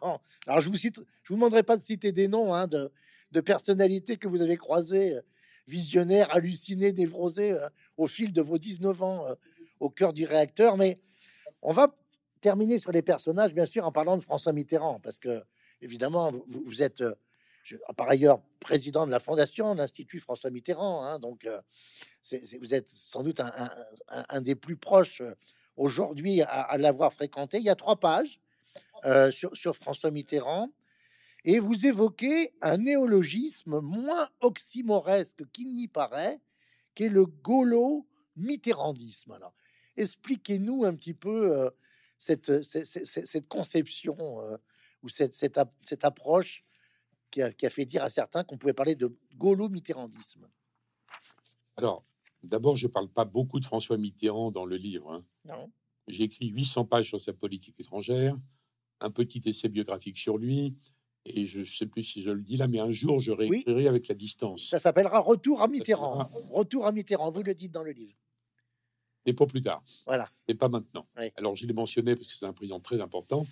[0.00, 2.92] Bon, alors je vous cite, je vous demanderai pas de citer des noms hein, de,
[3.30, 5.20] de personnalités que vous avez croisées, euh,
[5.66, 9.34] visionnaires, hallucinés, névrosés, euh, au fil de vos 19 ans euh,
[9.80, 10.76] au cœur du réacteur.
[10.76, 11.00] Mais
[11.62, 11.94] on va
[12.40, 15.42] terminer sur les personnages, bien sûr, en parlant de François Mitterrand, parce que,
[15.82, 17.14] évidemment, vous, êtes, euh,
[17.64, 21.04] je- par ailleurs, président de la fondation, de l'Institut François Mitterrand.
[21.04, 21.60] hein, donc, euh,
[22.60, 23.40] vous êtes sans doute
[24.08, 25.34] un, des plus proches euh,
[25.76, 27.58] aujourd'hui à, l'avoir fréquenté.
[27.58, 28.40] Il y a trois pages
[29.32, 30.70] sur, François Mitterrand,
[31.44, 36.38] et vous évoquez un néologisme moins oxymoresque qu'il n'y paraît,
[36.94, 39.36] qui est le gaulo-mitterrandisme.
[39.96, 41.68] Expliquez-nous un petit peu
[42.18, 44.38] cette, conception
[45.02, 46.64] ou cette, cette, cette approche
[47.30, 50.48] qui a, qui a fait dire à certains qu'on pouvait parler de gaulo-mitterrandisme.
[51.76, 52.04] Alors,
[52.42, 55.12] d'abord, je parle pas beaucoup de François Mitterrand dans le livre.
[55.12, 55.24] hein.
[55.44, 55.70] Non
[56.08, 58.36] J'ai écrit 800 pages sur sa politique étrangère,
[59.00, 60.76] un petit essai biographique sur lui,
[61.24, 63.86] Et je ne sais plus si je le dis là, mais un jour, je réécrirai
[63.86, 64.68] avec la distance.
[64.68, 66.28] Ça s'appellera Retour à Mitterrand.
[66.50, 68.18] Retour à Mitterrand, vous le dites dans le livre.
[69.24, 69.82] Et pas plus tard.
[70.06, 70.28] Voilà.
[70.48, 71.06] Et pas maintenant.
[71.36, 73.46] Alors, je l'ai mentionné parce que c'est un président très important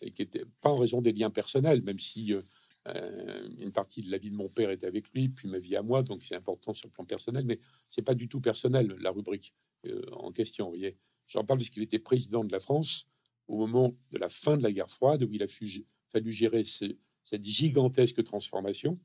[0.00, 2.42] et qui était pas en raison des liens personnels, même si euh,
[2.88, 5.76] euh, une partie de la vie de mon père était avec lui, puis ma vie
[5.76, 8.96] à moi, donc c'est important sur le plan personnel, mais c'est pas du tout personnel
[9.00, 9.54] la rubrique
[9.86, 10.66] euh, en question.
[10.66, 10.96] Vous voyez,
[11.28, 13.06] j'en parle parce qu'il était président de la France
[13.48, 17.44] au moment de la fin de la guerre froide, où il a fallu gérer cette
[17.44, 18.98] gigantesque transformation.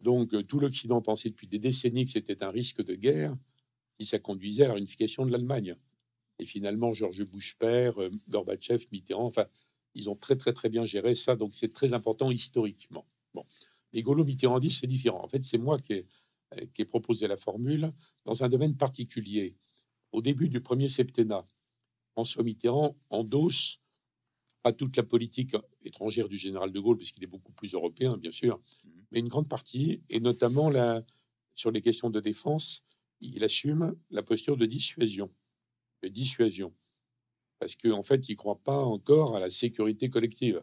[0.00, 3.34] Donc, tout l'Occident pensait depuis des décennies que c'était un risque de guerre
[3.98, 5.76] si ça conduisait à la réunification de l'Allemagne.
[6.38, 9.46] Et finalement, Georges Bush père, euh, Gorbatchev, Mitterrand, enfin,
[9.94, 13.06] ils ont très très très bien géré ça, donc c'est très important historiquement.
[13.34, 13.44] Bon,
[13.92, 15.22] les Gaulo-Mitterrandis, c'est différent.
[15.22, 16.06] En fait, c'est moi qui ai,
[16.54, 17.92] euh, qui ai, proposé la formule
[18.24, 19.56] dans un domaine particulier.
[20.12, 21.46] Au début du premier septennat,
[22.12, 23.80] François Mitterrand endosse
[24.62, 28.30] pas toute la politique étrangère du général de Gaulle, puisqu'il est beaucoup plus européen, bien
[28.30, 28.88] sûr, mmh.
[29.12, 31.04] mais une grande partie, et notamment la,
[31.54, 32.84] sur les questions de défense,
[33.20, 35.30] il assume la posture de dissuasion.
[36.02, 36.72] De dissuasion.
[37.58, 40.62] Parce qu'en en fait, il ne croit pas encore à la sécurité collective.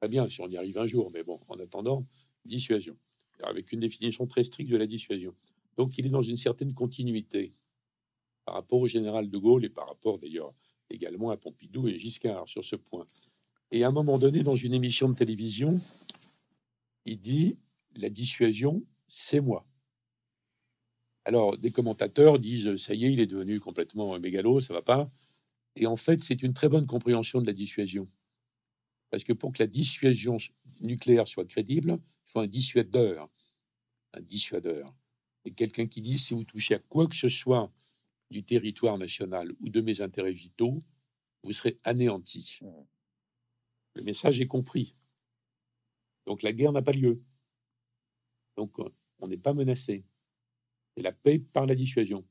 [0.00, 2.06] Très bien, si on y arrive un jour, mais bon, en attendant,
[2.44, 2.96] dissuasion.
[3.42, 5.34] Avec une définition très stricte de la dissuasion.
[5.76, 7.54] Donc, il est dans une certaine continuité
[8.44, 10.52] par rapport au général de Gaulle et par rapport d'ailleurs
[10.90, 13.06] également à Pompidou et Giscard sur ce point.
[13.70, 15.80] Et à un moment donné, dans une émission de télévision,
[17.04, 17.56] il dit
[17.96, 19.66] La dissuasion, c'est moi.
[21.24, 25.10] Alors, des commentateurs disent ça y est, il est devenu complètement mégalo, ça va pas.
[25.76, 28.08] Et en fait, c'est une très bonne compréhension de la dissuasion.
[29.10, 30.36] Parce que pour que la dissuasion
[30.80, 33.30] nucléaire soit crédible, il faut un dissuadeur.
[34.14, 34.94] Un dissuadeur.
[35.44, 37.72] Et quelqu'un qui dit si vous touchez à quoi que ce soit
[38.30, 40.82] du territoire national ou de mes intérêts vitaux,
[41.42, 42.58] vous serez anéanti.
[42.62, 42.68] Mmh.
[43.94, 44.94] Le message est compris.
[46.26, 47.22] Donc la guerre n'a pas lieu.
[48.56, 48.78] Donc
[49.18, 50.04] on n'est pas menacé.
[50.96, 52.24] C'est la paix par la dissuasion.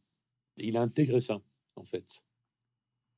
[0.58, 1.41] Et il a intégré ça,
[1.76, 2.24] en fait.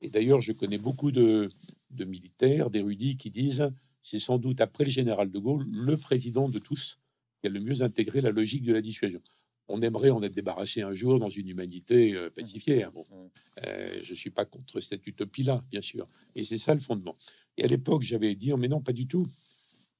[0.02, 1.50] Et d'ailleurs, je connais beaucoup de,
[1.92, 6.60] militaires, d'érudits qui disent c'est sans doute après le général de Gaulle le président de
[6.60, 7.00] tous
[7.40, 9.22] qui a le mieux intégré la logique de la dissuasion.
[9.70, 12.84] On aimerait en être débarrassé un jour dans une humanité euh, pacifiée.
[12.84, 13.06] Hein, bon.
[13.10, 13.30] Mmh.
[13.66, 16.08] Euh, je ne suis pas contre cette utopie-là, bien sûr.
[16.36, 17.16] Et c'est ça le fondement.
[17.58, 19.26] Et à l'époque, j'avais dit, oh, mais non, pas du tout.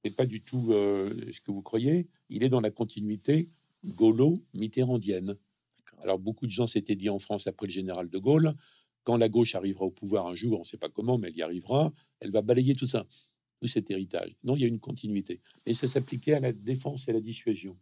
[0.04, 2.08] C'est pas du tout euh, ce que vous croyez.
[2.28, 3.48] Il est dans la continuité
[3.84, 5.36] gaulo-mitterrandienne.
[6.02, 8.54] Alors beaucoup de gens s'étaient dit en France après le général de Gaulle,
[9.04, 11.36] quand la gauche arrivera au pouvoir un jour, on ne sait pas comment, mais elle
[11.36, 13.06] y arrivera, elle va balayer tout ça,
[13.60, 14.34] tout cet héritage.
[14.42, 15.40] Non, il y a une continuité.
[15.66, 17.78] Et ça s'appliquait à la défense et à la dissuasion.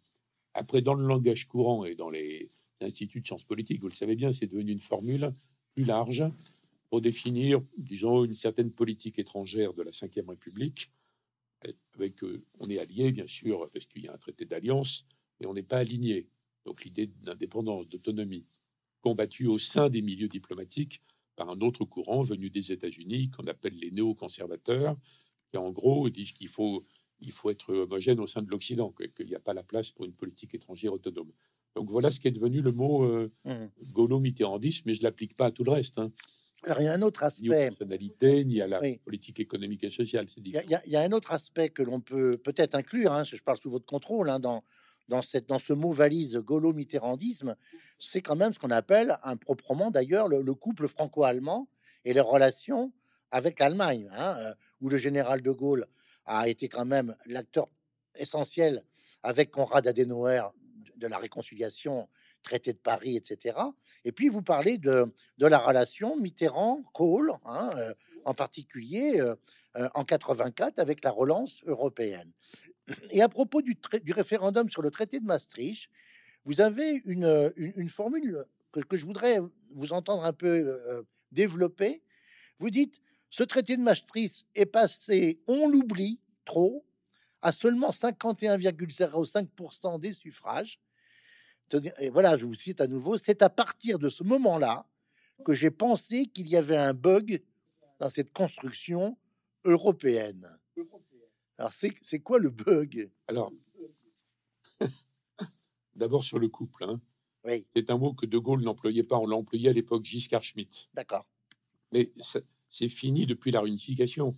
[0.55, 4.17] Après, dans le langage courant et dans les instituts de sciences politiques, vous le savez
[4.17, 5.33] bien, c'est devenu une formule
[5.75, 6.25] plus large
[6.91, 10.91] pour définir, disons, une certaine politique étrangère de la Ve République.
[11.95, 15.07] Avec, euh, on est allié, bien sûr, parce qu'il y a un traité d'alliance,
[15.43, 16.29] et on n'est pas aligné.
[16.65, 18.47] Donc l'idée d'indépendance, d'autonomie,
[19.01, 21.03] combattue au sein des milieux diplomatiques
[21.37, 24.97] par un autre courant venu des États-Unis qu'on appelle les néoconservateurs,
[25.51, 26.85] qui en gros disent qu'il faut,
[27.21, 30.05] il faut être homogène au sein de l'Occident, qu'il n'y a pas la place pour
[30.05, 31.33] une politique étrangère autonome.
[31.75, 33.93] Donc voilà ce qui est devenu le mot euh, mmh.
[33.93, 35.99] gaulo-mitterrandisme, mais je l'applique pas à tout le reste.
[35.99, 36.13] Hein.
[36.65, 37.43] Alors, il y a un autre aspect.
[37.43, 40.27] Ni aux personnalités, ni à la politique économique et sociale.
[40.37, 43.37] Il y, il y, a un autre aspect que l'on peut peut-être inclure, hein, je
[43.43, 44.63] parle sous votre contrôle, hein, dans,
[45.13, 47.55] dans, cette, dans ce mot valise gaulo-mitterrandisme,
[47.99, 51.69] c'est quand même ce qu'on appelle improprement d'ailleurs le, couple franco-allemand
[52.07, 52.93] et les relations
[53.31, 55.87] avec l'Allemagne, hein, euh, où le général de Gaulle
[56.25, 57.69] a été quand même l'acteur
[58.15, 58.83] essentiel
[59.23, 60.41] avec Konrad Adenauer
[60.97, 62.09] de la réconciliation,
[62.43, 63.59] traité de Paris, etc.
[64.05, 67.93] Et puis vous parlez de, la relation Mitterrand-Kohl, hein, euh,
[68.25, 69.37] en particulier euh,
[69.95, 72.33] en 84 avec la relance européenne.
[73.11, 75.89] Et à propos du, du, référendum sur le traité de Maastricht,
[76.45, 79.39] vous avez une, formule que, que, je voudrais
[79.71, 82.03] vous entendre un peu euh, développer.
[82.59, 86.85] Vous dites, ce traité de Maastricht est passé, on l'oublie trop,
[87.41, 90.81] à seulement 51,05% des suffrages.
[91.99, 94.87] Et voilà, je vous cite à nouveau, c'est à partir de ce moment-là
[95.45, 97.43] que j'ai pensé qu'il y avait un bug
[97.99, 99.17] dans cette construction
[99.65, 100.59] européenne.
[101.59, 103.11] Alors, c'est quoi le bug?
[103.29, 103.53] Alors,
[105.95, 106.85] d'abord sur le couple.
[106.85, 107.01] Hein.
[107.45, 107.67] Oui.
[107.75, 109.19] C'est un mot que De Gaulle n'employait pas.
[109.19, 110.89] On l'employait à l'époque Giscard Schmitt.
[110.95, 111.27] D'accord.
[111.93, 112.11] Mais
[112.69, 114.35] c'est fini depuis la réunification.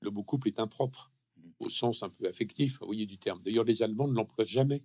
[0.00, 1.50] Le mot couple est impropre, mmh.
[1.60, 3.42] au sens un peu affectif, vous voyez, du terme.
[3.42, 4.84] D'ailleurs, les Allemands ne l'emploient jamais.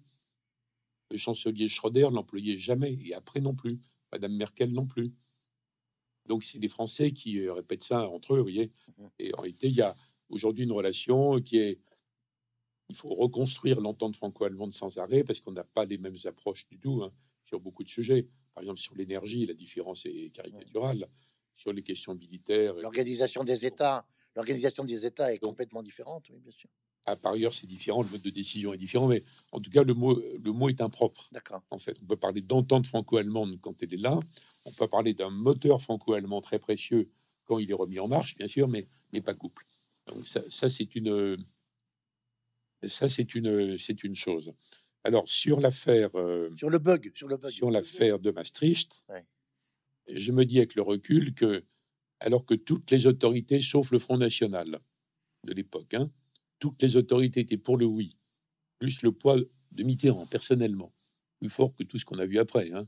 [1.11, 3.79] Le chancelier Schröder ne l'employait jamais, et après non plus.
[4.11, 5.13] Madame Merkel non plus.
[6.27, 8.71] Donc, c'est les Français qui euh, répètent ça entre eux, vous voyez.
[8.97, 9.05] Mmh.
[9.19, 9.95] Et en réalité, il y a
[10.31, 11.79] aujourd'hui une relation qui est
[12.89, 16.77] il faut reconstruire l'entente franco-allemande sans arrêt parce qu'on n'a pas les mêmes approches du
[16.77, 17.13] tout hein,
[17.45, 18.27] sur beaucoup de sujets.
[18.53, 21.07] Par exemple, sur l'énergie, la différence est caricaturale.
[21.55, 26.51] Sur les questions militaires, l'organisation des États, l'organisation des États est complètement différente, oui, bien
[26.51, 26.69] sûr.
[27.05, 29.83] Ah, par ailleurs, c'est différent, le mode de décision est différent, mais en tout cas,
[29.83, 31.29] le mot, le mot est impropre.
[31.31, 31.61] D'accord.
[31.69, 34.19] En fait, on peut parler d'entente franco-allemande quand elle est là.
[34.65, 37.09] On peut parler d'un moteur franco-allemand très précieux
[37.45, 39.65] quand il est remis en marche, bien sûr, mais, mais pas couple.
[40.11, 41.37] Donc ça, ça c'est une,
[42.87, 44.53] ça c'est une, c'est une chose.
[45.03, 49.03] Alors sur l'affaire, euh, sur le bug, sur le bug, sur l'affaire de Maastricht,
[50.07, 51.63] je me dis avec le recul que
[52.19, 54.79] alors que toutes les autorités, sauf le Front National
[55.43, 56.11] de l'époque, hein,
[56.59, 58.15] toutes les autorités étaient pour le oui,
[58.77, 59.37] plus le poids
[59.71, 60.93] de Mitterrand personnellement,
[61.39, 62.71] plus fort que tout ce qu'on a vu après.
[62.71, 62.87] Hein.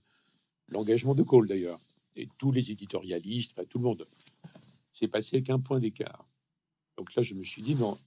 [0.67, 1.79] L'engagement de Kohl d'ailleurs,
[2.15, 4.07] et tous les éditorialistes, enfin tout le monde,
[4.91, 6.27] s'est passé avec un point d'écart.
[6.97, 7.97] Donc là, je me suis dit, non,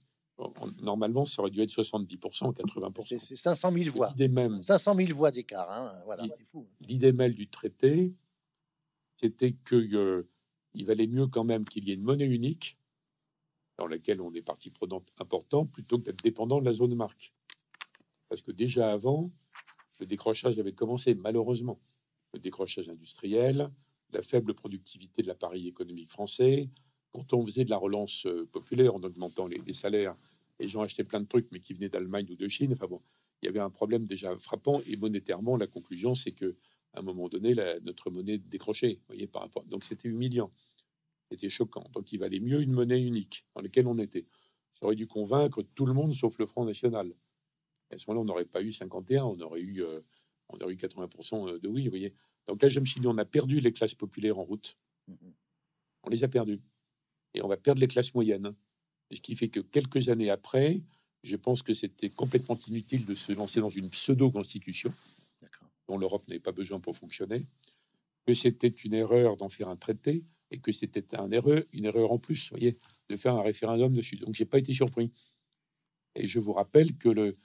[0.81, 3.19] normalement, ça aurait dû être 70%, 80%.
[3.19, 4.13] C'est 500 000 voix.
[4.17, 5.69] Même, 500 000 voix d'écart.
[5.71, 6.25] Hein, voilà.
[6.81, 8.13] L'idée même du traité,
[9.15, 10.29] c'était qu'il euh,
[10.75, 12.77] valait mieux quand même qu'il y ait une monnaie unique
[13.77, 17.33] dans laquelle on est partie prenante important, plutôt que d'être dépendant de la zone marque.
[18.27, 19.29] Parce que déjà avant,
[19.99, 21.79] le décrochage avait commencé, malheureusement.
[22.33, 23.71] Le décrochage industriel,
[24.11, 26.69] la faible productivité de l'appareil économique français.
[27.13, 30.15] Quand on faisait de la relance euh, populaire en augmentant les, salaires,
[30.59, 32.73] les gens achetaient plein de trucs, mais qui venaient d'Allemagne ou de Chine.
[32.73, 33.01] Enfin bon,
[33.41, 34.81] il y avait un problème déjà frappant.
[34.87, 36.55] Et monétairement, la conclusion, c'est que
[36.93, 38.99] à un moment donné, la, notre monnaie décrochait.
[39.07, 39.63] Voyez, par rapport.
[39.65, 40.51] Donc c'était humiliant.
[41.29, 41.89] C'était choquant.
[41.93, 44.25] Donc il valait mieux une monnaie unique dans laquelle on était.
[44.79, 47.13] J'aurais dû convaincre tout le monde sauf le Front National.
[47.91, 50.01] à ce moment-là, on n'aurait pas eu 51, on aurait eu, euh,
[50.49, 51.83] on aurait eu 80% de oui.
[51.83, 52.13] Vous voyez.
[52.47, 54.77] Donc là, je me suis dit, on a perdu les classes populaires en route.
[55.09, 55.33] Mm-hmm.
[56.03, 56.61] On les a perdues.
[57.37, 58.53] Et on va perdre les classes moyennes.
[59.11, 60.81] Ce qui fait que quelques années après,
[61.23, 64.93] je pense que c'était complètement inutile de se lancer dans une pseudo-constitution
[65.87, 67.45] dont l'Europe n'avait pas besoin pour fonctionner,
[68.25, 72.11] que c'était une erreur d'en faire un traité, et que c'était un erreur, une erreur
[72.11, 72.77] en plus, voyez,
[73.09, 74.17] de faire un référendum dessus.
[74.17, 75.11] Donc, j'ai pas été surpris.
[76.15, 77.37] Et je vous rappelle que le,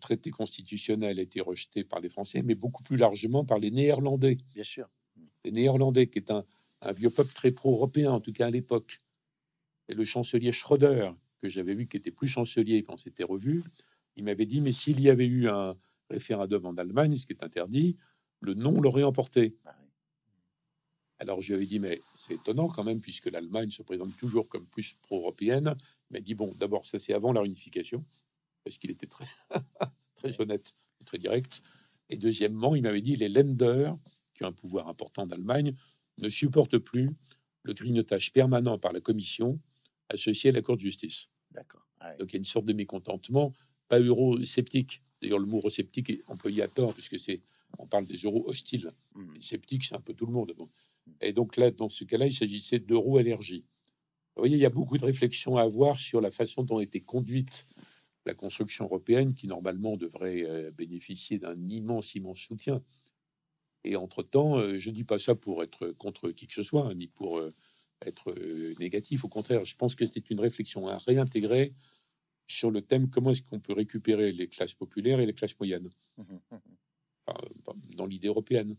[0.00, 4.38] traité constitutionnel a été rejeté par les Français, mais beaucoup plus largement par les Néerlandais.
[4.54, 4.88] Bien sûr.
[5.44, 6.44] Les Néerlandais, qui est un,
[6.92, 8.98] vieux peuple très pro-européen, en tout cas à l'époque.
[9.88, 13.62] Et le chancelier Schröder, que j'avais vu, qui était plus chancelier quand c'était revu,
[14.16, 15.76] il m'avait dit, mais s'il y avait eu un
[16.10, 17.96] référendum en Allemagne, ce qui est interdit,
[18.40, 19.56] le non l'aurait emporté.
[19.64, 19.74] Ah
[21.18, 24.48] alors je lui avais dit, mais c'est étonnant quand même, puisque l'Allemagne se présente toujours
[24.48, 25.74] comme plus pro-européenne.
[26.10, 28.04] Il m'a dit, bon, d'abord, ça c'est avant la réunification,
[28.64, 29.26] parce qu'il était très,
[30.16, 31.62] très honnête, très direct.
[32.08, 33.92] Et deuxièmement, il m'avait dit, les Länder,
[34.34, 35.74] qui ont un pouvoir important d'Allemagne,
[36.18, 37.10] ne supportent plus
[37.62, 39.60] le grignotage permanent par la Commission
[40.08, 41.28] associé à la Cour de justice.
[41.50, 41.86] D'accord.
[42.00, 43.52] Ah Donc il y a une sorte de mécontentement,
[43.88, 45.02] pas euro-sceptique.
[45.20, 47.42] D'ailleurs, le mot eurosceptique est employé à tort, puisque c'est
[47.78, 48.92] on parle des euros hostiles.
[49.14, 49.40] Mmh.
[49.40, 50.54] Sceptiques, c'est un peu tout le monde.
[50.56, 50.70] Bon.
[51.20, 53.64] Et donc là, dans ce cas-là, il s'agissait d'euro-allergie.
[54.36, 56.82] Vous voyez, il y a beaucoup de réflexions à avoir sur la façon dont a
[56.82, 57.66] été conduite
[58.28, 62.82] la construction européenne, qui normalement devrait euh, bénéficier d'un immense, immense soutien.
[63.84, 66.94] Et entre-temps, euh, je ne dis pas ça pour être contre qui que ce soit,
[66.94, 67.52] ni pour euh,
[68.04, 68.34] être
[68.78, 69.24] négatif.
[69.24, 71.74] Au contraire, je pense que c'est une réflexion à réintégrer
[72.46, 75.90] sur le thème comment est-ce qu'on peut récupérer les classes populaires et les classes moyennes
[76.16, 76.56] mmh mmh
[77.94, 78.74] dans l'idée européenne.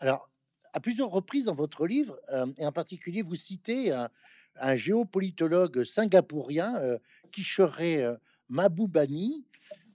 [0.00, 0.28] Alors,
[0.72, 6.76] à plusieurs reprises dans votre livre, euh, et en particulier, vous citez un, géopolitologue singapourien,
[6.76, 6.98] euh,
[7.30, 8.16] Kishere euh,
[8.48, 9.46] Maboubani,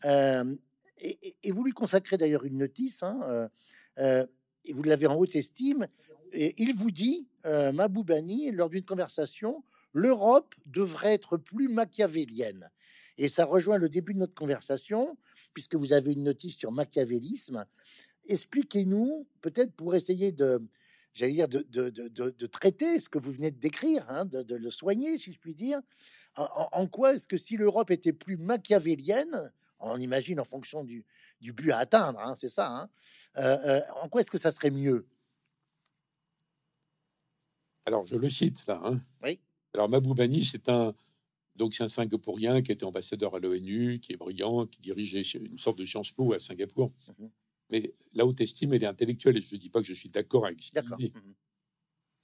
[0.03, 3.49] et, vous lui consacrez d'ailleurs une notice, hein,
[3.97, 5.87] et vous l'avez en haute estime,
[6.31, 12.69] et il vous dit, Maboubani, lors d'une conversation, l'Europe devrait être plus machiavélienne.
[13.17, 15.17] Et ça rejoint le début de notre conversation,
[15.53, 17.65] puisque vous avez une notice sur machiavélisme
[18.25, 20.61] expliquez-nous, peut-être pour essayer de,
[21.13, 24.71] j'allais dire, de, de, de, traiter ce que vous venez de décrire, hein, de, le
[24.71, 25.79] soigner, si je puis dire.
[26.35, 31.05] En, quoi est-ce que si l'Europe était plus machiavélienne, on imagine en fonction du,
[31.41, 32.89] du but à atteindre, hein, c'est ça, hein,
[33.37, 35.07] euh, euh, en quoi est-ce que ça serait mieux?
[37.85, 38.99] Alors, je le cite là.
[39.23, 39.39] Oui.
[39.73, 40.93] Alors, Maboubani, c'est un,
[41.55, 45.57] donc c'est un Singapourien qui était ambassadeur à l'ONU, qui est brillant, qui dirigeait une
[45.57, 46.91] sorte de Sciences Po à Singapour.
[47.19, 47.27] Mmh
[47.71, 49.37] mais la haute estime, elle est intellectuelle.
[49.37, 51.13] Et je ne dis pas que je suis d'accord avec ce qu'il dit.
[51.15, 51.33] Mmh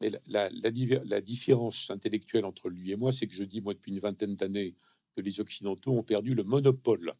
[0.01, 3.93] Mais la, la, différence intellectuelle entre lui et moi, c'est que je dis, moi, depuis
[3.93, 4.75] une vingtaine d'années,
[5.15, 7.13] que les Occidentaux ont perdu le monopole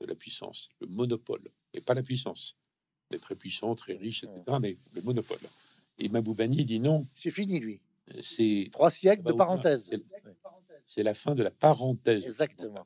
[0.00, 0.70] de la puissance.
[0.80, 2.56] Le monopole, et pas la puissance.
[3.10, 4.40] D'être très puissant, très riche, etc.
[4.48, 4.58] Mmh.
[4.62, 5.40] Mais le monopole.
[5.98, 7.04] Et Maboubani dit non.
[7.14, 7.80] C'est fini, lui.
[8.22, 9.90] C'est trois siècles de parenthèse.
[10.86, 12.24] C'est la fin de la parenthèse.
[12.24, 12.84] Exactement.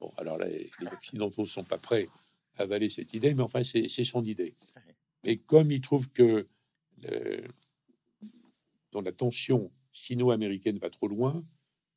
[0.00, 2.08] Bon, alors là, les Occidentaux sont pas prêts
[2.56, 4.54] à avaler cette idée, mais enfin, c'est son idée.
[5.24, 6.48] Mais comme il trouve que
[8.92, 11.44] dans la tension sino-américaine va trop loin,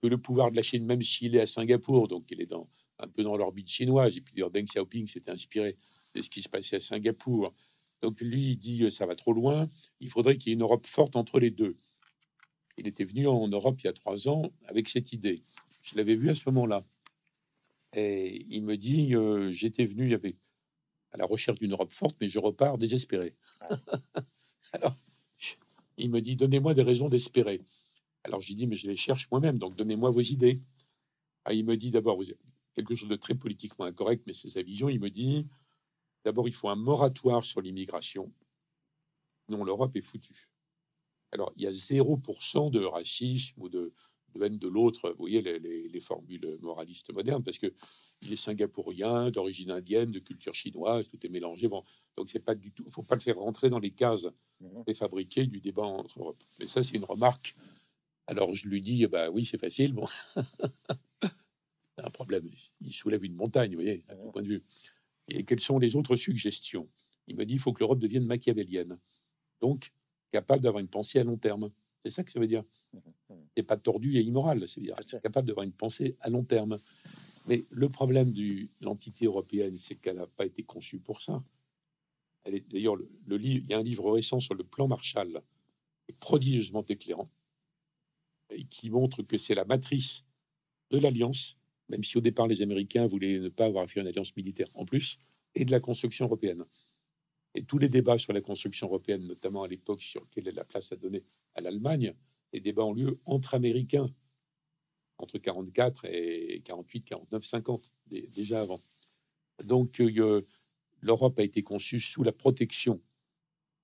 [0.02, 2.68] que le pouvoir de la Chine, même s'il est à Singapour, donc il est dans,
[3.00, 5.78] un peu dans l'orbite chinoise, et puis Deng Xiaoping s'était inspiré
[6.14, 7.54] de ce qui se passait à Singapour.
[8.02, 9.68] Donc lui, il dit ça va trop loin,
[9.99, 11.78] il faudrait qu'il y ait une Europe forte entre les deux.
[12.78, 15.43] Il était venu en Europe il y a trois ans avec cette idée.
[15.84, 16.86] Je l'avais vu à ce moment-là.
[17.93, 20.14] Et il me dit, euh, j'étais venu,
[21.12, 23.36] à la recherche d'une Europe forte, mais je repars désespéré.
[24.72, 24.95] Alors,
[25.97, 27.62] il me dit, donnez-moi des raisons d'espérer.
[28.24, 30.62] Alors, j'ai dit, mais je les cherche moi-même, donc donnez-moi vos idées.
[31.43, 32.32] Ah, il me dit d'abord, vous
[32.74, 34.88] quelque chose de très politiquement incorrect, mais c'est sa vision.
[34.88, 35.47] Il me dit,
[36.26, 38.32] d'abord, il faut un moratoire sur l'immigration.
[39.49, 40.49] Non, l'Europe est foutue.
[41.32, 43.93] Alors, il y a 0% de racisme ou de,
[44.34, 47.74] de haine de l'autre, vous voyez les, formules moralistes modernes, parce que
[48.22, 51.67] il est singapourien, d'origine indienne, de culture chinoise, tout est mélangé.
[51.67, 51.84] Bon,
[52.15, 54.28] donc c'est pas du tout, faut pas le faire rentrer dans les cases
[54.59, 54.84] mhm.
[54.84, 56.43] préfabriquées du débat entre Europe.
[56.59, 57.55] Mais ça, c'est une remarque.
[58.28, 59.93] Alors je lui dis, bah oui, c'est facile.
[59.93, 60.07] Bon,
[61.97, 62.47] un problème.
[62.82, 64.63] Il soulève une montagne, vous voyez, à mon point de vue.
[65.28, 66.89] Et quelles sont les autres suggestions?
[67.28, 68.97] Il me dit, il faut que l'Europe devienne machiavélienne,
[69.61, 69.91] donc
[70.32, 71.72] capable d'avoir une pensée à long terme.
[71.99, 72.63] C'est ça que ça veut dire.
[73.55, 76.80] C'est pas tordu et immoral, c'est-à-dire capable d'avoir une pensée à long terme.
[77.47, 81.43] Mais le problème de l'entité européenne, c'est qu'elle n'a pas été conçue pour ça.
[82.45, 83.63] D'ailleurs le, livre.
[83.65, 85.41] Il y a un livre récent sur le plan Marshall,
[86.19, 87.30] prodigieusement éclairant,
[88.49, 90.26] et qui montre que c'est la matrice
[90.89, 91.57] de l'alliance,
[91.92, 94.68] même si au départ les Américains voulaient ne pas avoir à faire une alliance militaire
[94.74, 95.20] en plus,
[95.54, 96.64] et de la construction européenne.
[97.54, 100.64] Et tous les débats sur la construction européenne, notamment à l'époque sur quelle est la
[100.64, 102.16] place à donner à l'Allemagne,
[102.54, 104.10] les débats ont lieu entre Américains,
[105.18, 108.82] entre 44 et 48, 49, 50, déjà avant.
[109.62, 110.42] Donc euh,
[111.02, 113.02] l'Europe a été conçue sous la protection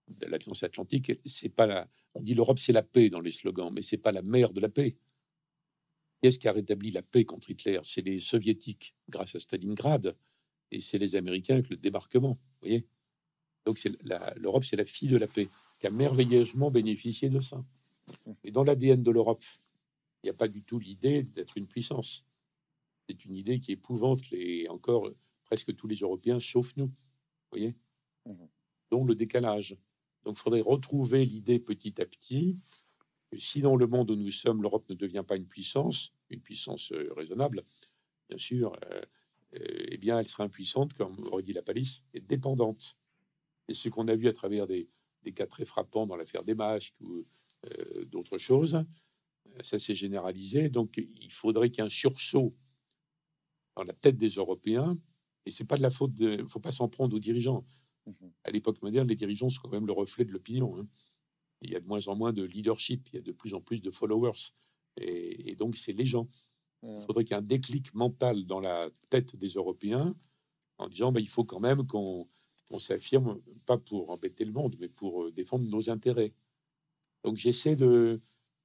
[0.07, 1.11] de l'Alliance Atlantique.
[1.25, 4.21] C'est pas on dit l'Europe c'est la paix dans les slogans, mais c'est pas la
[4.21, 4.95] mère de la paix.
[6.21, 10.15] Qu'est-ce qui a rétabli la paix contre Hitler C'est les soviétiques grâce à Stalingrad
[10.71, 12.31] et c'est les Américains avec le débarquement.
[12.31, 12.87] Vous voyez
[13.65, 13.79] Donc
[14.35, 15.47] l'Europe c'est la fille de la paix
[15.79, 17.63] qui a merveilleusement bénéficié de ça.
[18.43, 19.43] Et dans l'ADN de l'Europe,
[20.23, 22.25] il n'y a pas du tout l'idée d'être une puissance.
[23.07, 25.11] C'est une idée qui épouvante les encore
[25.45, 26.87] presque tous les Européens, sauf nous.
[26.87, 27.75] Vous voyez
[28.25, 28.47] mhm.
[28.91, 29.77] Dont le décalage.
[30.23, 32.57] Donc, il faudrait retrouver l'idée petit à petit
[33.33, 36.91] si dans le monde où nous sommes, l'Europe ne devient pas une puissance, une puissance
[36.91, 37.63] euh, raisonnable,
[38.29, 39.01] bien sûr, euh,
[39.55, 42.97] euh, eh bien, elle sera impuissante, comme aurait dit la Palisse, et dépendante.
[43.67, 44.89] Et ce qu'on a vu à travers des,
[45.23, 47.25] des cas très frappants dans l'affaire des masques ou
[47.65, 48.83] euh, d'autres choses.
[49.61, 50.69] Ça s'est généralisé.
[50.69, 52.55] Donc, il faudrait qu'il y ait un sursaut
[53.75, 54.97] dans la tête des Européens.
[55.45, 56.11] Et c'est pas de la faute.
[56.19, 57.65] Il faut pas s'en prendre aux dirigeants.
[58.05, 58.31] Mhm.
[58.43, 60.77] À l'époque moderne, les dirigeants sont quand même le reflet de l'opinion.
[60.77, 60.87] Hein.
[61.61, 63.61] Il y a de moins en moins de leadership, il y a de plus en
[63.61, 64.53] plus de followers.
[64.97, 66.27] Et, donc, c'est les gens.
[66.83, 70.15] Il faudrait qu'il y ait un déclic mental dans la tête des Européens
[70.77, 72.27] en disant bah, il faut quand même qu'on
[72.77, 76.33] s'affirme, pas pour embêter le monde, mais pour euh, défendre nos intérêts.
[77.23, 78.21] Donc j'essaie de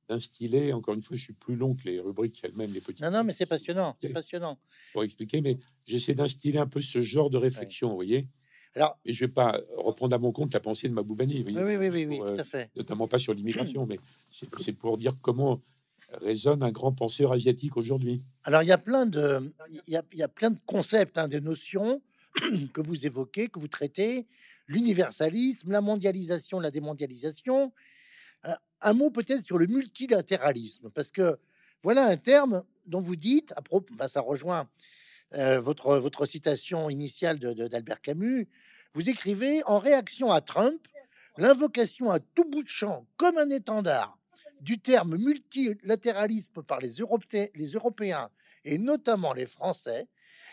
[0.08, 3.02] d'instiller, encore une fois, je suis plus long que les rubriques elles-mêmes, les petits.
[3.02, 4.58] Non, non, mais c'est passionnant, c'est passionnant.
[4.92, 8.28] Pour expliquer, mais j'essaie d'instiller un peu ce genre de réflexion, vous voyez.
[8.74, 11.76] Alors, et je vais pas reprendre à mon compte la pensée de Maboubani, oui, oui,
[11.76, 12.70] oui, oui, tout à fait.
[12.76, 13.98] Notamment pas sur l'immigration, mais
[14.30, 15.60] c'est pour dire comment
[16.20, 18.22] résonne un grand penseur asiatique aujourd'hui.
[18.44, 19.52] Alors, il y a plein de,
[19.86, 22.02] il y a, il y a plein de concepts, hein, de notions
[22.72, 24.26] que vous évoquez, que vous traitez,
[24.68, 27.72] l'universalisme, la mondialisation, la démondialisation,
[28.82, 31.38] un mot peut-être sur le multilatéralisme, parce que
[31.82, 34.68] voilà un terme dont vous dites, à propos, bah, ça rejoint
[35.34, 38.48] euh, votre, citation initiale d'Albert Camus,
[38.94, 40.86] vous écrivez en réaction à Trump,
[41.38, 44.18] l'invocation à tout bout de champ comme un étendard
[44.60, 48.30] du terme multilatéralisme par les, Européens, les Européens
[48.64, 50.06] et notamment les Français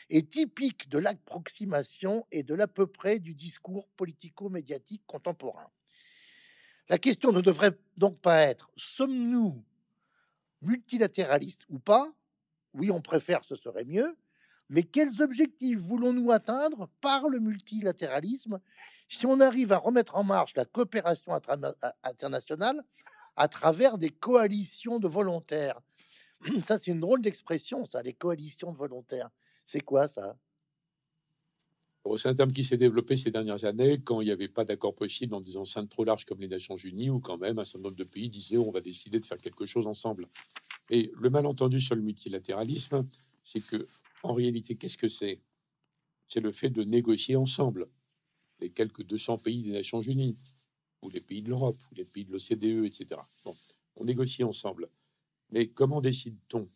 [0.09, 5.69] est typique de l'approximation et de l'à peu près du discours politico-médiatique contemporain.
[6.87, 9.63] La question ne devrait donc pas être sommes-nous
[10.61, 12.11] multilatéralistes ou pas?
[12.73, 14.17] Oui, on préfère, ce serait mieux.
[14.69, 18.59] Mais quels objectifs voulons-nous atteindre par le multilatéralisme
[19.07, 21.33] si on arrive à remettre en marche la coopération
[22.03, 22.83] internationale
[23.35, 25.79] à travers des coalitions de volontaires?
[26.63, 29.29] Ça, c'est une drôle d'expression, ça, les coalitions de volontaires.
[29.65, 30.37] C'est quoi ça?
[32.17, 34.95] C'est un terme qui s'est développé ces dernières années quand il n'y avait pas d'accord
[34.95, 37.83] possible dans des enceintes trop larges comme les Nations Unies, ou quand même un certain
[37.83, 40.27] nombre de pays disaient on va décider de faire quelque chose ensemble.
[40.89, 43.05] Et le malentendu sur le multilatéralisme,
[43.43, 43.85] c'est que
[44.23, 45.41] En réalité, qu'est-ce que c'est?
[46.27, 47.89] C'est le fait de négocier ensemble
[48.59, 50.37] les quelques 200 pays des Nations Unies,
[51.01, 53.21] ou les pays de l'Europe, ou les pays de l'OCDE, etc.
[53.45, 53.53] Bon,
[53.95, 54.89] on négocie ensemble.
[55.51, 56.69] Mais comment décide-t-on?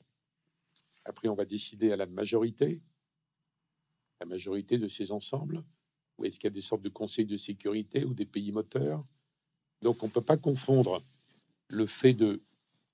[1.06, 2.82] Après, on va décider à la majorité,
[4.22, 5.64] la majorité de ces ensembles,
[6.18, 9.06] ou est-ce qu'il y a des sortes de conseils de sécurité ou des pays moteurs?
[9.82, 11.04] Donc, on ne peut pas confondre
[11.68, 12.42] le fait de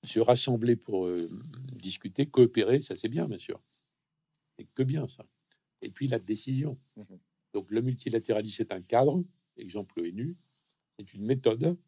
[0.02, 1.28] se rassembler pour euh,
[1.72, 3.60] discuter, coopérer, ça c'est bien, bien sûr.
[4.60, 5.24] C'est que bien ça.
[5.80, 6.78] Et puis la décision.
[6.96, 7.04] Mmh
[7.54, 9.24] Donc le multilatéralisme est un cadre,
[9.56, 10.36] exemple l'ONU,
[10.98, 11.78] c'est une méthode,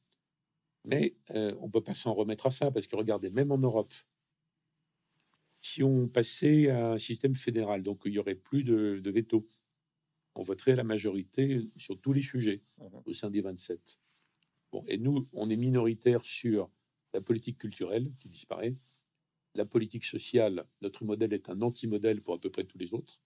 [0.87, 3.59] mais euh, on ne peut pas s'en remettre à ça, parce que regardez, même en
[3.59, 3.93] Europe,
[5.61, 9.47] si on passait à un système fédéral, donc il y aurait plus de, de veto,
[10.35, 14.01] on voterait la majorité sur tous les sujets mmh au sein des 27.
[14.73, 16.71] Bon, et nous, on est minoritaire sur
[17.13, 18.75] la politique culturelle qui disparaît,
[19.55, 23.21] la politique sociale, notre modèle est un anti-modèle pour à peu près tous les autres.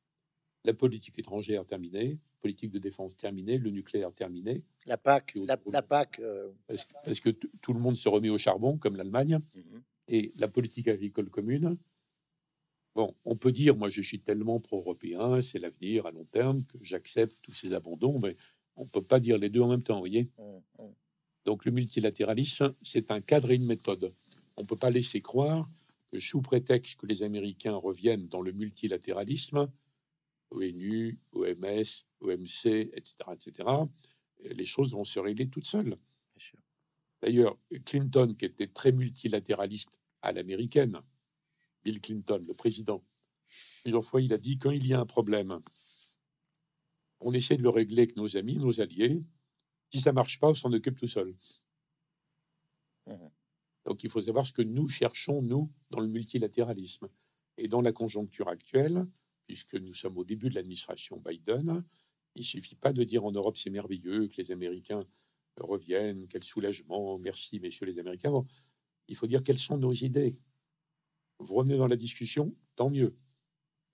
[0.64, 4.64] La politique étrangère terminée, politique de défense terminée, le nucléaire terminé.
[4.86, 6.18] La PAC, la, PAC.
[6.18, 6.50] Euh,
[7.04, 9.82] parce, que tout le monde se remet au charbon, comme l'Allemagne, mhm.
[10.08, 11.76] et la politique agricole commune.
[12.96, 16.78] Bon, on peut dire, moi je suis tellement pro-européen, c'est l'avenir à long terme, que
[16.80, 18.36] j'accepte tous ces abandons, mais
[18.74, 20.94] on ne peut pas dire les deux en même temps, vous voyez mhm, mhm.
[21.44, 24.12] Donc le multilatéralisme, c'est un cadre et une méthode.
[24.56, 25.68] On ne peut pas laisser croire
[26.18, 29.70] sous prétexte que les Américains reviennent dans le multilatéralisme,
[30.50, 33.68] ONU, OMS, OMC, etc., etc.,
[34.38, 35.96] les choses vont se régler toutes seules.
[37.22, 41.00] D'ailleurs, Clinton, qui était très multilatéraliste à l'américaine,
[41.82, 43.02] Bill Clinton, le président,
[43.82, 45.60] plusieurs fois, il a dit quand il y a un problème,
[47.20, 49.22] on essaie de le régler avec nos amis, nos alliés.
[49.92, 51.34] Si ça marche pas, on s'en occupe tout seul.
[53.06, 53.35] Mmh
[53.86, 57.08] donc il faut savoir ce que nous cherchons, nous, dans le multilatéralisme.
[57.56, 59.06] Et dans la conjoncture actuelle,
[59.46, 61.84] puisque nous sommes au début de l'administration Biden,
[62.34, 65.06] il suffit pas de dire en Europe c'est merveilleux, que les Américains
[65.58, 68.44] reviennent, quel soulagement, merci messieurs les Américains.
[69.08, 70.36] il faut dire quelles sont nos idées.
[71.38, 73.16] Vous revenez dans la discussion, tant mieux.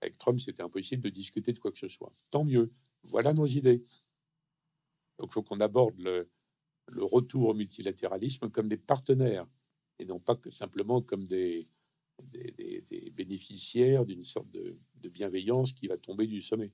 [0.01, 2.11] Avec Trump, c'était impossible de discuter de quoi que ce soit.
[2.31, 2.73] Tant mieux.
[3.03, 3.85] Voilà nos idées.
[5.19, 9.47] Donc il faut qu'on aborde le retour au multilatéralisme comme des partenaires
[9.99, 11.67] et non pas que simplement comme des,
[13.15, 14.77] bénéficiaires d'une sorte de,
[15.09, 16.71] bienveillance qui va tomber du sommet.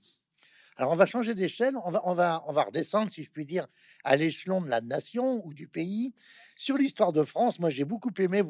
[0.78, 3.43] Alors on va changer d'échelle, on va, on, va, on va redescendre, si je puis
[3.43, 3.67] dire,
[4.03, 6.13] à l'échelon de la nation ou du pays.
[6.55, 8.43] Sur l'histoire de France, moi j'ai beaucoup aimé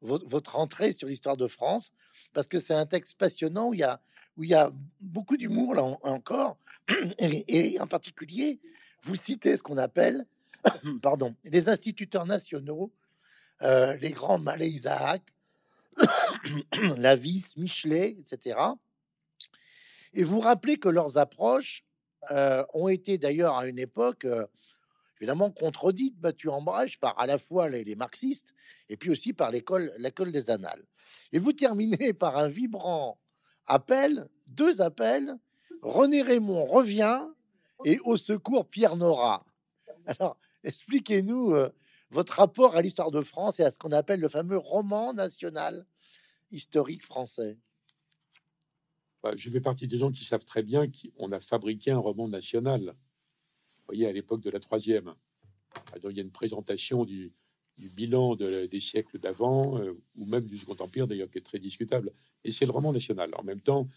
[0.00, 1.90] votre entrée sur l'histoire de France,
[2.32, 4.00] parce que c'est un texte passionnant où il y a,
[4.36, 6.58] où il y a beaucoup d'humour là encore,
[7.18, 8.60] et, et en particulier,
[9.02, 10.26] vous citez ce qu'on appelle
[11.02, 12.92] pardon, les instituteurs nationaux
[13.62, 15.22] euh, les grands Malais Isaac,
[16.96, 18.58] Lavis, Michelet, etc.
[20.12, 21.84] Et vous rappelez que leurs approches
[22.30, 24.46] euh, ont été d'ailleurs à une époque euh,
[25.20, 28.54] évidemment contredites, battues en brèche par à la fois les, marxistes
[28.88, 30.84] et puis aussi par l'école, l'école des annales.
[31.32, 33.18] Et vous terminez par un vibrant
[33.66, 35.36] appel, deux appels.
[35.82, 37.26] René Raymond revient
[37.84, 39.44] et au secours Pierre Nora.
[40.06, 41.54] Alors, expliquez-nous
[42.14, 45.84] votre rapport à l'histoire de France et à ce qu'on appelle le fameux roman national
[46.50, 47.58] historique français.
[49.22, 52.28] Bah, je fais partie des gens qui savent très bien qu'on a fabriqué un roman
[52.28, 52.94] national.
[53.86, 55.14] Voyez, à l'époque de la troisième,
[55.96, 57.32] il y a une présentation du,
[57.78, 62.12] bilan des siècles d'avant, euh, ou même du Second Empire, d'ailleurs, qui est très discutable.
[62.44, 63.30] Et c'est le roman national.
[63.36, 63.88] En même temps,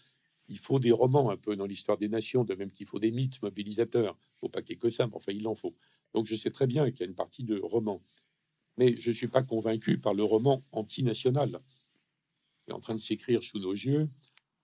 [0.48, 3.12] il faut des romans un peu dans l'histoire des nations, de même qu'il faut des
[3.12, 4.16] mythes mobilisateurs.
[4.18, 5.74] Il ne faut pas qu'il y ait que ça, mais enfin, il en faut.
[6.14, 8.02] Donc je sais très bien qu'il y a une partie de roman.
[8.76, 11.58] Mais je ne suis pas convaincu par le roman antinational
[12.64, 14.08] qui est en train de s'écrire sous nos yeux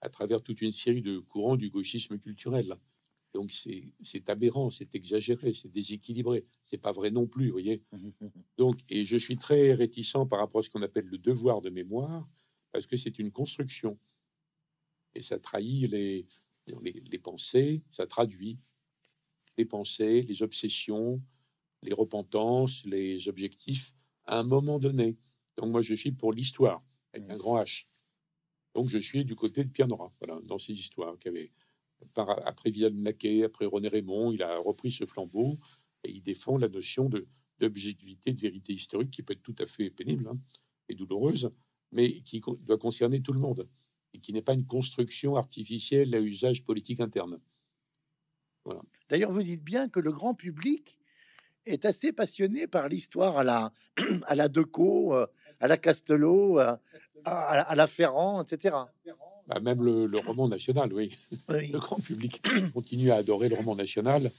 [0.01, 2.75] à travers toute une série de courants du gauchisme culturel.
[3.33, 6.47] Donc c'est aberrant, c'est exagéré, c'est déséquilibré.
[6.65, 7.83] C'est pas vrai non plus, vous voyez.
[8.59, 11.71] Donc, et je suis très réticent par rapport à ce qu'on appelle le devoir de
[11.71, 12.29] mémoire,
[12.71, 13.99] parce que c'est une construction.
[15.15, 16.27] Et ça trahit les,
[16.67, 18.59] les pensées, ça traduit
[19.57, 21.21] les pensées, les obsessions,
[21.85, 25.17] les repentances, les objectifs à un moment donné.
[25.57, 26.83] Donc moi, je suis pour l'histoire,
[27.13, 27.87] avec un grand H.
[28.75, 31.53] Donc je suis du côté de Pierre Nora, voilà, dans ces histoires qu'avait
[32.17, 35.59] après Vidal Naquet, après René Raymond, il a repris ce flambeau
[36.03, 37.27] et il défend la notion de
[37.61, 40.39] d'objectivité, de vérité historique qui peut être tout à fait pénible hein,
[40.89, 41.51] et douloureuse,
[41.93, 43.69] mais qui doit concerner tout le monde
[44.13, 47.41] et qui n'est pas une construction artificielle à usage politique interne.
[48.65, 48.83] Voilà.
[49.09, 50.99] D'ailleurs, vous dites bien que le grand public
[51.67, 53.73] est assez passionné par l'histoire à la,
[54.27, 55.27] à la Decaux, euh,
[55.61, 56.77] à la Castelot, euh,
[57.25, 58.77] à, la Ferrand, etc.
[59.47, 61.17] Bah, même le, le roman national, oui.
[61.49, 61.69] Oui.
[61.73, 62.43] Le grand public
[62.73, 64.31] continue à adorer le roman national,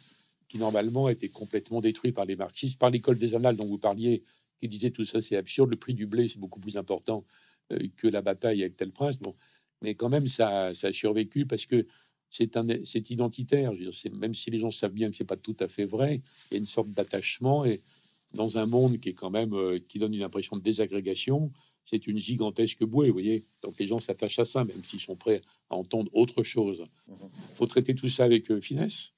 [0.48, 3.78] qui normalement a été complètement détruit par les marxistes, par l'école des annales dont vous
[3.78, 4.24] parliez,
[4.62, 7.26] qui disait tout ça c'est absurde, le prix du blé c'est beaucoup plus important
[7.72, 9.18] euh, que la bataille avec tel prince.
[9.20, 9.36] Bon,
[9.82, 11.86] mais quand même ça, ça a survécu parce que
[12.30, 13.74] c'est identitaire.
[13.74, 15.86] Je veux dire, même si les gens savent bien que c'est pas tout à fait
[15.86, 17.82] vrai, il y a une sorte d'attachement et
[18.34, 21.52] dans un monde qui est quand même euh, qui donne une impression de désagrégation,
[21.86, 23.46] c'est une gigantesque bouée, vous voyez.
[23.62, 26.84] Donc les gens s'attachent à ça, même s'ils sont prêts à entendre autre chose.
[27.08, 27.16] Mhm.
[27.52, 29.14] Il faut traiter tout ça avec euh, finesse.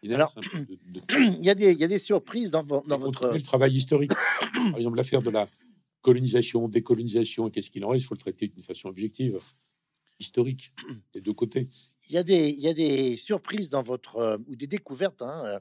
[0.00, 2.62] Finesse, Alors, peu de- de- Il y a des, il y a des surprises dans,
[2.62, 3.32] vo- dans votre.
[3.32, 4.12] le travail historique.
[4.52, 5.48] Par exemple, l'affaire de la
[6.02, 9.38] colonisation, décolonisation, qu'est-ce qu'il en reste, il faut le traiter d'une façon objective,
[10.20, 10.72] historique,
[11.12, 11.68] des deux côtés.
[12.08, 12.22] Il y a
[12.74, 15.60] des, surprises dans votre euh, ou des découvertes hein, euh,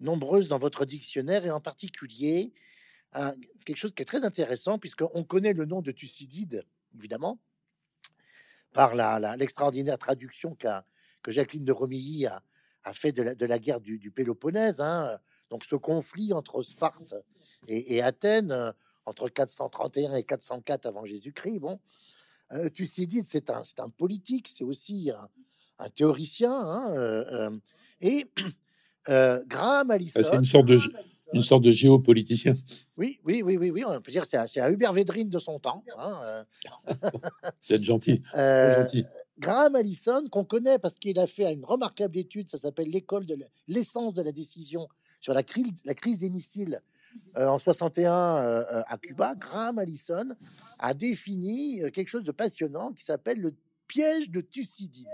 [0.00, 2.52] nombreuses dans votre dictionnaire et en particulier
[3.64, 6.64] quelque chose qui est très intéressant puisqu'on connaît le nom de Thucydide
[6.96, 7.38] évidemment
[8.72, 10.84] par la, la- l'extraordinaire traduction qu'a
[11.22, 12.42] que Jacqueline de Romilly a,
[12.82, 14.80] a fait de la, guerre du, Péloponnèse.
[14.80, 15.16] hein.
[15.48, 17.14] Donc ce conflit entre Sparte
[17.68, 18.72] et, Athènes euh,
[19.06, 21.60] entre 431 et 404 avant Jésus-Christ.
[21.60, 21.80] Bon,
[22.74, 25.28] Thucydide, c'est un, un politique, c'est aussi un,
[25.78, 26.52] un théoricien.
[26.52, 27.50] hein, euh, euh,
[28.00, 28.26] et
[29.08, 30.20] euh, Graham Allison.
[30.24, 30.78] Ah, C'est une sorte de,
[31.32, 32.54] une sorte de géopoliticien.
[32.96, 35.38] Oui, oui, oui, oui, oui, on peut dire c'est un, c'est un Hubert Védrine de
[35.38, 35.82] son temps.
[35.98, 36.44] hein,
[37.70, 39.04] êtes gentil, euh, gentil.
[39.38, 43.36] Graham Allison, qu'on connaît parce qu'il a fait une remarquable étude, ça s'appelle l'école de
[43.66, 44.88] l'essence de la décision
[45.20, 46.80] sur la crise, la crise des missiles
[47.36, 49.34] euh, en 61 euh, à Cuba.
[49.34, 50.28] Graham Allison
[50.78, 53.54] a défini quelque chose de passionnant qui s'appelle le
[53.88, 55.08] piège de Thucydide.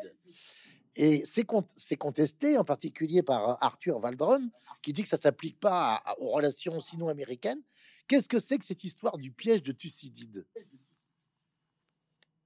[0.96, 4.50] Et c'est con- c'est contesté en particulier par euh, Arthur Valdron,
[4.82, 7.62] qui dit que ça s'applique pas aux relations sino-américaines.
[8.08, 10.44] Qu'est-ce que c'est que cette histoire du piège de Thucydide?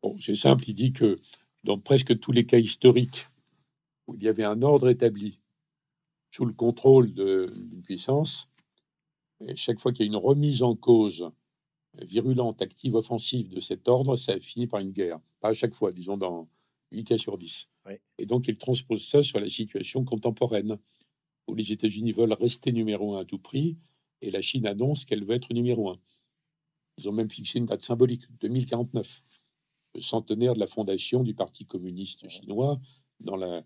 [0.03, 1.19] Bon, c'est simple, il dit que
[1.65, 3.29] dans presque tous les cas historiques
[4.07, 5.41] où il y avait un ordre établi
[6.31, 8.51] sous le contrôle d'une puissance,
[9.41, 11.31] et chaque fois qu'il y a une remise en cause
[11.95, 15.21] virulente, active, offensive de cet ordre, ça finit par une guerre.
[15.41, 16.49] Pas à chaque fois, disons dans
[16.93, 17.69] 8 cas sur 10.
[17.87, 17.95] Oui.
[18.19, 20.79] Et donc il transpose ça sur la situation contemporaine,
[21.47, 23.77] où les États-Unis veulent rester numéro un à tout prix,
[24.23, 26.01] et la Chine annonce qu'elle veut être numéro un.
[26.97, 29.25] Ils ont même fixé une date symbolique, 2049
[29.95, 32.81] le centenaire de la fondation du Parti communiste chinois
[33.21, 33.65] dans la,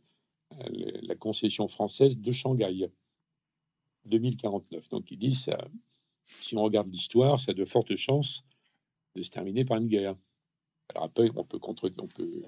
[1.19, 2.91] concession française de Shanghai,
[4.05, 4.89] 2049.
[4.89, 5.69] Donc ils disent, ça,
[6.41, 8.45] si on regarde l'histoire, ça a de fortes chances
[9.15, 10.17] de se terminer par une guerre.
[10.91, 12.43] Alors après, on peut, contre, on peut,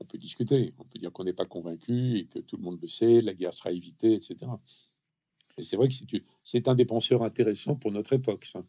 [0.00, 2.78] on peut discuter, on peut dire qu'on n'est pas convaincu et que tout le monde
[2.80, 4.36] le sait, la guerre sera évitée, etc.
[5.56, 5.94] Et c'est vrai que
[6.42, 8.44] c'est un des penseurs intéressants pour notre époque.
[8.44, 8.64] Ça.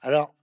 [0.00, 0.34] Alors,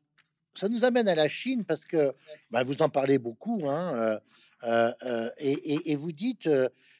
[0.55, 2.13] ça nous amène à la Chine parce que
[2.49, 4.19] bah, vous en parlez beaucoup, hein, euh,
[4.63, 6.49] euh, euh, et, vous dites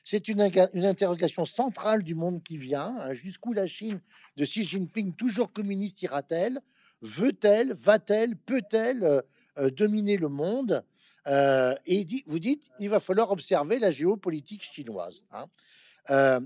[0.03, 2.95] c'est une, interrogation centrale du monde qui vient.
[2.99, 4.01] hein, Jusqu'où la Chine
[4.38, 6.59] de Xi Jinping, toujours communiste, ira-t-elle?
[7.01, 7.74] Veut-elle?
[7.74, 8.36] Va-t-elle?
[8.36, 9.24] Peut-elle?
[9.58, 10.84] Dominer le monde
[11.28, 15.24] Euh, Et dit- vous dites il va falloir observer la géopolitique chinoise.
[15.32, 15.45] hein.
[16.10, 16.39] Euh,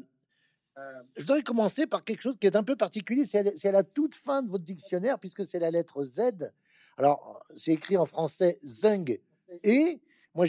[0.78, 0.82] euh,
[1.16, 3.24] je voudrais commencer par quelque chose qui est un peu particulier.
[3.26, 6.04] C'est à la- c'est à la toute fin de votre dictionnaire, puisque c'est la lettre
[6.04, 6.52] Z.
[6.98, 9.18] Alors, c'est écrit en français Zeng.
[9.64, 10.02] Et
[10.34, 10.46] moi,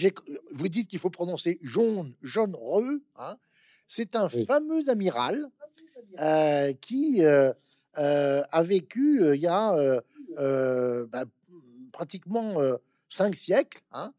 [0.51, 2.83] vous dites qu'il faut prononcer jaune, jaune, re.
[3.17, 3.37] hein.
[3.87, 4.45] C'est un Oui.
[4.45, 5.47] fameux amiral
[6.19, 7.53] euh, qui euh,
[7.99, 10.01] euh, a vécu euh, il y a euh,
[10.39, 11.25] euh, bah,
[12.01, 12.76] pratiquement euh,
[13.09, 13.80] cinq siècles.
[13.92, 14.12] hein.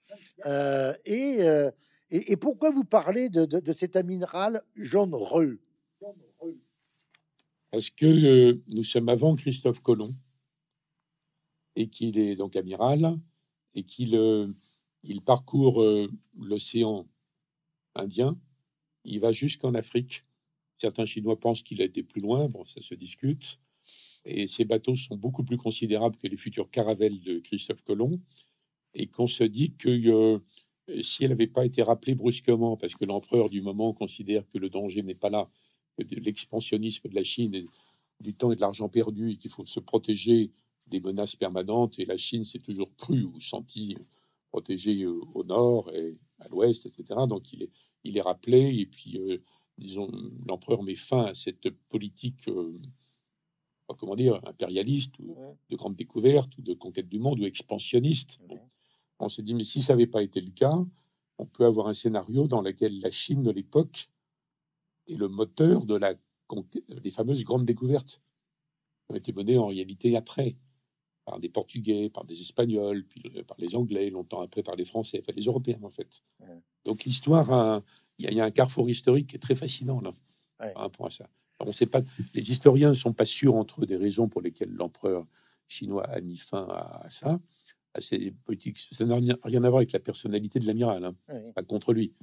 [0.45, 1.69] Euh, et, euh,
[2.09, 5.43] et, et pourquoi vous parlez de, de- de cet amiral jaune, re
[7.71, 10.13] Parce que euh, nous sommes avant Christophe Colomb
[11.75, 13.19] et qu'il est donc amiral
[13.75, 14.47] et qu'il euh,
[15.03, 16.09] il parcourt euh,
[16.39, 17.07] l'océan
[17.93, 18.39] Indien.
[19.03, 20.25] Il va jusqu'en Afrique.
[20.79, 22.47] Certains Chinois pensent qu'il a été plus loin.
[22.49, 23.59] Bon, ça se discute.
[24.27, 28.19] Et ces bateaux sont beaucoup plus considérables que les futures caravelles de Christophe Colomb.
[28.93, 30.39] Et qu'on se dit que euh,
[31.01, 34.69] si elle n'avait pas été rappelée brusquement, parce que l'empereur du moment considère que le
[34.69, 35.49] danger n'est pas là,
[35.97, 37.65] que l'expansionnisme de la Chine et
[38.19, 40.51] du temps et de l'argent perdu et qu'il faut se protéger
[40.87, 41.99] des menaces permanentes.
[41.99, 43.95] Et la Chine s'est toujours crue ou sentie
[44.49, 47.21] protégée euh, au nord et à l'ouest, etc.
[47.27, 47.71] Donc il est,
[48.03, 49.37] il est rappelé et puis, euh,
[49.77, 50.09] disons,
[50.45, 52.71] l'empereur met fin à cette politique, euh,
[53.95, 55.35] comment dire, impérialiste ou
[55.69, 58.39] de grande découverte ou de conquête du monde ou expansionniste.
[58.47, 58.59] Bon.
[59.19, 60.77] On s'est dit, mais si ça n'avait pas été le cas,
[61.37, 64.09] on peut avoir un scénario dans lequel la Chine de l'époque
[65.07, 66.15] est le moteur de la
[66.47, 68.21] conquête, des fameuses grandes découvertes
[69.05, 70.55] qui ont été menées en réalité après.
[71.25, 74.85] par des Portugais, par des Espagnols, puis euh, par les Anglais, longtemps après par les
[74.85, 76.23] Français, enfin les Européens en fait.
[76.85, 77.83] Donc l'histoire,
[78.17, 80.13] il y, a un carrefour historique qui est très fascinant là,
[80.57, 81.29] par rapport à ça.
[81.59, 82.01] On sait pas,
[82.33, 85.25] les historiens ne sont pas sûrs entre eux des raisons pour lesquelles l'empereur
[85.67, 87.39] chinois a mis fin à, ça.
[87.93, 88.77] À ces politiques.
[88.91, 91.15] Ça n'a rien, à voir avec la personnalité de l'amiral, hein,
[91.55, 92.13] pas contre lui.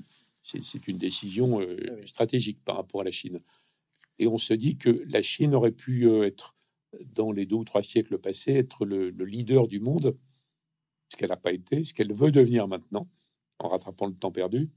[0.43, 3.41] C'est une décision euh, stratégique par rapport à la Chine.
[4.19, 6.55] Et on se dit que la Chine aurait pu euh, être,
[7.15, 10.17] dans les deux ou trois siècles passés, être le, leader du monde,
[11.09, 13.09] ce qu'elle n'a pas été, ce qu'elle veut devenir maintenant,
[13.59, 14.71] en rattrapant le temps perdu,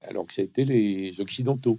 [0.00, 1.78] alors que ça a été les Occidentaux.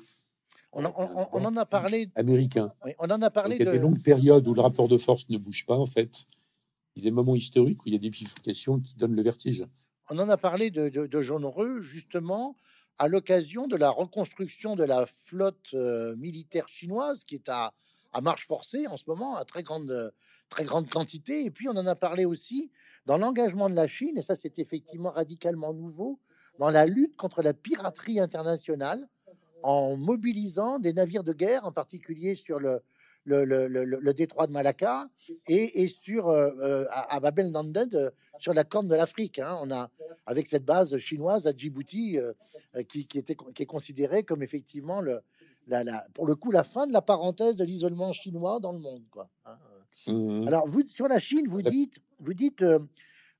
[0.71, 2.09] On, en a parlé.
[2.15, 2.71] Américains.
[2.99, 3.57] on en a parlé.
[3.59, 5.85] Il y a des longues périodes où le rapport de force ne bouge pas, en
[5.85, 6.25] fait.
[6.95, 9.23] Il y a des moments historiques où il y a des bifurcations qui donnent le
[9.23, 9.65] vertige.
[10.09, 12.55] On en a parlé de, de, de Jean Heureux, justement,
[12.97, 17.73] à l'occasion de la reconstruction de la flotte euh, militaire chinoise qui est à,
[18.11, 20.13] à, marche forcée en ce moment, à très grande,
[20.49, 21.45] très grande quantité.
[21.45, 22.71] Et puis on en a parlé aussi
[23.05, 26.19] dans l'engagement de la Chine, et ça c'est effectivement radicalement nouveau,
[26.59, 29.07] dans la lutte contre la piraterie internationale,
[29.63, 32.81] en mobilisant des navires de guerre, en particulier sur le,
[33.25, 35.09] le, détroit de Malacca
[35.47, 39.39] et, sur euh, euh, à, Babel Nanded euh, sur la corne de l'Afrique.
[39.39, 39.57] Hein.
[39.61, 39.89] On a
[40.25, 42.17] avec cette base chinoise à Djibouti
[42.87, 45.21] qui, était qui est considérée comme effectivement le
[45.67, 48.79] la, la, pour le coup la fin de la parenthèse de l'isolement chinois dans le
[48.79, 49.03] monde.
[49.11, 49.57] Quoi, hein.
[50.07, 50.47] mmh.
[50.47, 52.63] Alors vous sur la Chine, vous dites vous dites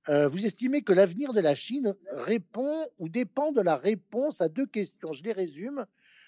[0.07, 4.65] vous estimez que l'avenir de la Chine répond ou dépend de la réponse à deux
[4.65, 5.13] questions.
[5.13, 5.86] Je les résume.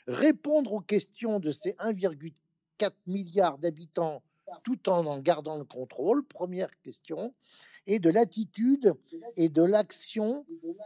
[0.07, 2.33] Répondre aux questions de ces 1,4
[2.77, 4.23] 4 milliards d'habitants
[4.63, 7.33] tout en en gardant le contrôle, première question,
[7.87, 8.93] et de l'attitude
[9.35, 10.45] et de l'action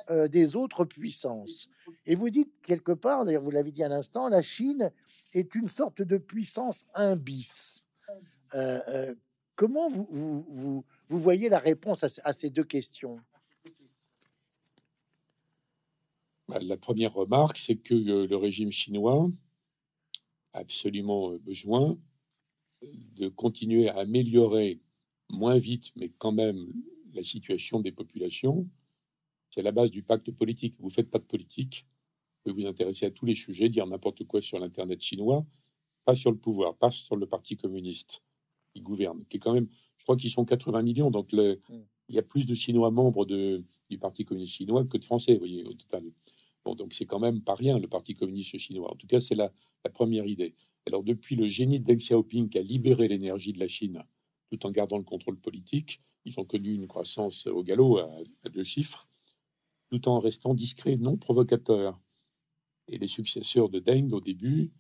[0.10, 1.68] euh, des autres puissances.
[2.06, 4.92] Et vous dites quelque part, d'ailleurs vous l'avez dit à l'instant, la Chine
[5.34, 6.86] est une sorte de puissance
[7.18, 7.86] bis.
[8.54, 9.16] Euh, euh,
[9.56, 10.86] comment vous, vous,
[11.20, 13.20] voyez la réponse à, ces deux questions
[16.45, 19.30] bah, La première remarque, c'est que le régime chinois
[20.56, 21.98] absolument euh, besoin
[22.82, 24.80] de continuer à améliorer
[25.30, 26.72] moins vite, mais quand même,
[27.14, 28.68] la situation des populations.
[29.50, 30.76] C'est la base du pacte politique.
[30.80, 31.88] Vous faites pas de politique,
[32.46, 35.46] vous vous intéresser à tous les sujets, dire n'importe quoi sur l'Internet chinois,
[36.04, 38.22] pas sur le pouvoir, pas sur le Parti communiste
[38.74, 41.76] qui gouverne, qui est quand même, je crois qu'ils sont 80 millions, donc le, mm.
[42.10, 45.34] il y a plus de Chinois membres de, du Parti communiste chinois que de Français,
[45.34, 46.04] vous voyez, au total.
[46.74, 48.92] Donc c'est quand même pas rien, le Parti communiste chinois.
[48.92, 49.52] En tout cas, c'est la,
[49.94, 50.56] première idée.
[50.88, 54.04] Alors, depuis le génie de Deng Xiaoping qui a libéré l'énergie de la Chine
[54.50, 58.64] tout en gardant le contrôle politique, ils ont connu une croissance au galop à, deux
[58.64, 59.08] chiffres,
[59.90, 62.00] tout en restant discrets, non provocateurs.
[62.88, 64.72] Et les successeurs de Deng, au début,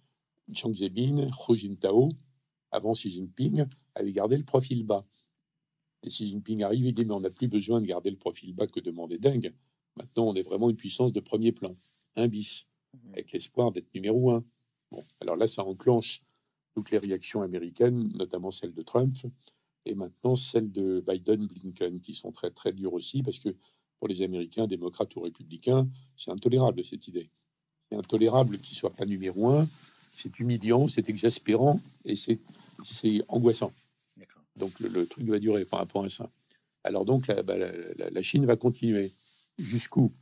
[0.49, 2.09] Jiang Zemin, Hu Jintao,
[2.71, 3.65] avant Xi Jinping,
[3.95, 5.05] avaient gardé le profil bas.
[6.03, 8.53] Et Xi Jinping arrive et dit Mais on n'a plus besoin de garder le profil
[8.53, 9.51] bas que demandait Deng.
[9.97, 11.75] Maintenant, on est vraiment une puissance de premier plan,
[12.15, 13.13] un bis, mhm.
[13.13, 14.43] avec l'espoir d'être numéro un.
[14.91, 16.21] Bon, alors là, ça enclenche
[16.73, 19.15] toutes les réactions américaines, notamment celle de Trump,
[19.85, 23.55] et maintenant celle de Biden, Blinken, qui sont très très dures aussi, parce que
[23.99, 25.87] pour les Américains, démocrates ou républicains,
[26.17, 27.29] c'est intolérable cette idée.
[27.89, 29.67] C'est intolérable qu'il soit pas numéro un.
[30.15, 32.39] C'est humiliant, c'est exaspérant et c'est
[32.83, 33.71] c'est angoissant.
[34.55, 36.29] Donc le, truc va durer par rapport à ça.
[36.83, 39.11] Alors donc bah, la Chine va continuer.
[39.57, 40.13] Jusqu'où?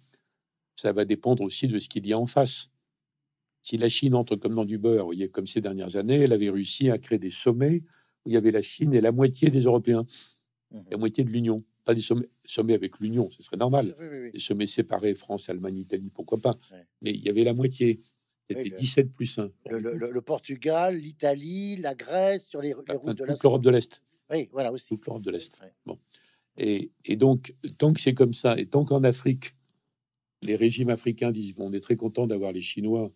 [0.75, 2.69] Ça va dépendre aussi de ce qu'il y a en face.
[3.61, 6.49] Si la Chine entre comme dans du beurre, voyez, comme ces dernières années, elle avait
[6.49, 7.83] réussi à créer des sommets
[8.25, 10.05] où il y avait la Chine et la moitié des Européens,
[10.71, 11.63] mmh la moitié de l'Union.
[11.85, 13.95] Pas des sommets, avec l'Union, ce serait normal.
[14.33, 16.57] Des sommets séparés, France, Allemagne, Italie, pourquoi pas.
[17.01, 17.99] Mais il y avait la moitié.
[18.49, 19.51] C'était 17 plus 1.
[19.69, 24.01] Le, Portugal, l'Italie, la Grèce, sur les, les routes de l'Europe de l'Est.
[24.31, 24.87] Oui, voilà aussi.
[24.87, 25.59] Toute l'Europe de l'Est.
[25.85, 25.99] Bon.
[26.57, 29.55] Et, donc, tant que c'est comme ça, et tant qu'en Afrique,
[30.41, 33.09] les régimes africains disent bon, on est très content d'avoir les Chinois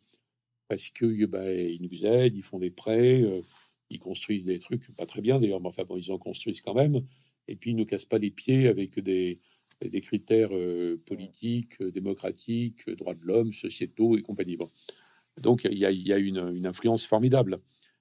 [0.67, 3.41] parce que bah, ils nous aident, ils font des prêts, euh,
[3.89, 6.73] ils construisent des trucs pas très bien d'ailleurs, mais enfin bon, ils en construisent quand
[6.73, 7.01] même.
[7.47, 9.39] Et puis ils nous cassent pas les pieds avec des,
[10.01, 14.57] critères euh, politiques, euh, démocratiques, droits de l'homme, sociétaux et compagnie.
[15.41, 17.57] Donc il y a, une, influence formidable.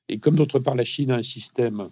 [0.09, 1.91] Et comme d'autre part la Chine a un système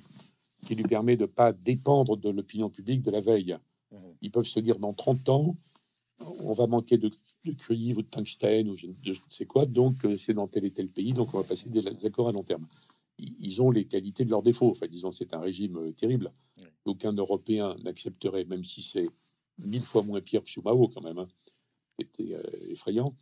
[0.65, 3.57] qui lui permet de ne pas dépendre de l'opinion publique de la veille.
[3.93, 3.99] Mhm.
[4.23, 5.57] Ils peuvent se dire dans 30 ans,
[6.19, 7.11] on va manquer de,
[7.45, 10.65] de cuivre ou de tungstène ou je, ne sais quoi, donc euh, c'est dans tel
[10.65, 12.67] et tel pays, donc on va passer des accords à long terme.
[13.19, 14.71] Ils, ont les qualités de leurs défauts.
[14.71, 16.33] Enfin, disons, c'est un régime euh, terrible.
[16.85, 19.07] Aucun Européen n'accepterait, même si c'est
[19.59, 21.25] mille fois moins pire que Mao quand même.
[21.99, 22.41] C'était hein.
[22.45, 23.15] euh, effrayant.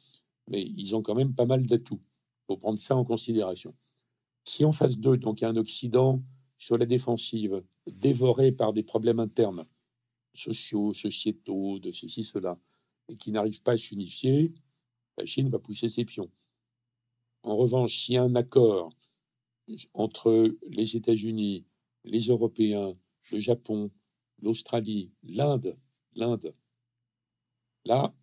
[0.48, 2.00] Mais ils ont quand même pas mal d'atouts.
[2.00, 3.74] Il faut prendre ça en considération.
[4.44, 6.22] Si en face d'eux, donc il y a un Occident
[6.62, 9.66] sur la défensive, dévoré par des problèmes internes,
[10.32, 12.56] sociaux, sociétaux, de ceci, cela,
[13.08, 14.52] et qui n'arrivent pas à s'unifier,
[15.18, 16.30] la Chine va pousser ses pions.
[17.42, 18.90] En revanche, s'il y a un accord
[19.92, 21.66] entre les États-Unis,
[22.04, 22.96] les Européens,
[23.32, 23.90] le Japon,
[24.40, 25.76] l'Australie, l'Inde,
[26.14, 26.54] l'Inde,
[27.86, 28.14] là,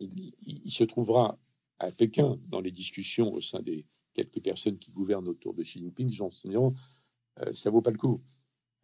[0.00, 1.38] il, se trouvera
[1.78, 5.78] à Pékin dans les discussions au sein des quelques personnes qui gouvernent autour de Xi
[5.78, 6.28] Jinping, j'en
[7.52, 8.20] ça vaut pas le coup.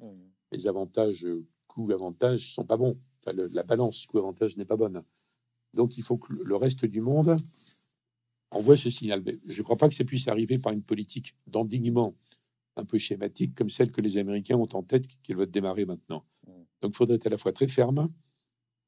[0.01, 0.07] Mmh.
[0.53, 1.27] Les avantages
[1.67, 2.99] coût-avantage sont pas bons.
[3.27, 5.03] la balance coût-avantage n'est pas bonne.
[5.75, 7.37] Donc il faut que le reste du monde
[8.51, 9.23] envoie ce signal.
[9.25, 12.15] Mais je ne crois pas que ça puisse arriver par une politique d'endignement
[12.77, 16.25] un peu schématique comme celle que les Américains ont en tête, qu'ils veulent démarrer maintenant.
[16.47, 16.51] Mmh.
[16.83, 18.11] Donc il faudrait être à la fois très ferme,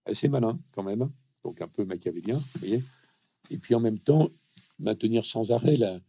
[0.07, 1.11] assez malin quand même,
[1.43, 2.83] donc un peu machiavélien, vous voyez,
[3.51, 4.31] et puis en même temps
[4.79, 6.01] maintenir sans arrêt la,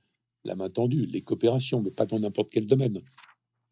[0.43, 3.01] la main tendue, les coopérations, mais pas dans n'importe quel domaine.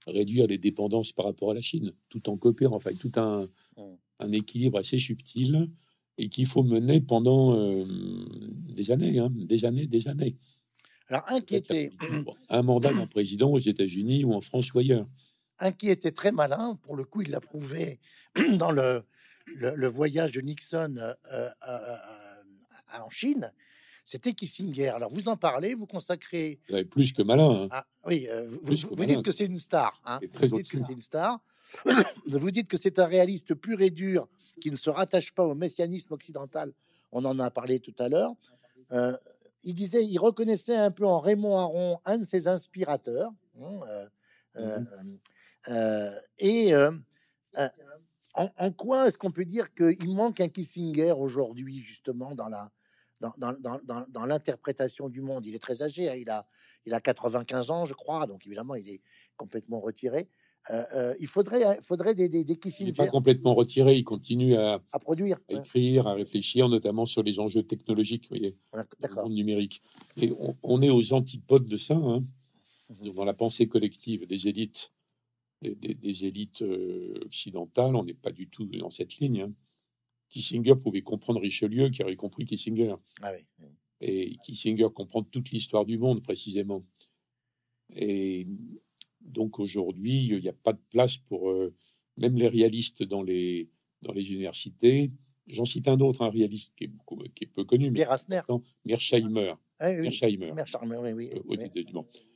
[0.08, 3.44] Réduire les dépendances par rapport à la Chine, tout en coopérant, enfin tout un,
[3.78, 3.82] mmh.
[4.20, 5.70] un équilibre assez subtil
[6.18, 7.86] et qu'il faut mener pendant euh,
[8.76, 10.36] des années, hein, des années, des années.
[11.08, 11.92] Alors, inquiété.
[12.50, 15.08] Un mandat d'un président aux États-Unis ou en France ou ailleurs.
[15.60, 18.00] Un qui était très malin, pour le coup, il l'a prouvé
[18.58, 19.04] dans le,
[19.46, 21.50] le, voyage de Nixon euh, euh,
[23.00, 23.52] en Chine,
[24.06, 24.90] c'était Kissinger.
[24.90, 26.60] Alors, vous en parlez, vous consacrez.
[26.92, 27.64] plus que malin.
[27.64, 27.68] Hein.
[27.72, 28.28] Ah, oui,
[28.62, 30.02] vous, dites que c'est une star.
[30.06, 30.20] Hein.
[30.34, 31.40] Vous dites que c'est une star.
[32.28, 34.28] vous dites que c'est un réaliste pur et dur
[34.62, 36.72] qui ne se rattache pas au messianisme occidental.
[37.12, 38.34] On en a parlé tout à l'heure.
[38.92, 39.16] Euh,
[39.64, 43.32] il disait, il reconnaissait un peu en Raymond Aron un de ses inspirateurs.
[43.62, 43.80] Hein,
[44.58, 44.80] euh,
[45.70, 46.22] euh, mm-hmm.
[46.40, 46.74] et
[48.36, 52.72] en, quoi est-ce qu'on peut dire qu'il manque un Kissinger aujourd'hui, justement, dans la
[53.38, 56.46] dans, dans, dans, dans l'interprétation du monde Il est très âgé, hein, il, a,
[56.86, 59.02] il a 95 ans, je crois, donc évidemment, il est
[59.38, 60.28] complètement retiré.
[60.70, 64.56] Euh, euh, il faudrait, faudrait des, des, des Il n'est pas complètement retiré, il continue
[64.56, 68.58] à, à produire, à écrire, à réfléchir, notamment sur les enjeux technologiques, vous voyez,
[69.02, 69.30] D'accord.
[69.30, 69.82] numérique.
[70.16, 70.32] Et
[70.64, 72.26] on, est aux antipodes de ça, hein, mmh
[73.16, 74.92] dans la pensée collective des élites,
[75.62, 79.42] des, des, élites euh, occidentales, on n'est pas du tout dans cette ligne.
[79.42, 79.54] Hein.
[80.34, 82.96] Kissinger pouvait comprendre Richelieu, qui aurait compris Kissinger.
[83.22, 83.68] Ah oui.
[84.02, 86.84] Et Kissinger comprend toute l'histoire du monde précisément.
[87.96, 88.48] Et
[89.22, 91.74] donc aujourd'hui, il n'y a pas de place pour euh,
[92.18, 93.70] même les réalistes dans les,
[94.02, 95.12] dans les universités.
[95.46, 96.92] J'en cite un autre, un réaliste qui est,
[97.36, 98.00] qui est peu connu, mais
[98.86, 99.54] Mearsheimer.
[99.80, 100.08] Ah, oui, oui.
[101.14, 101.30] oui,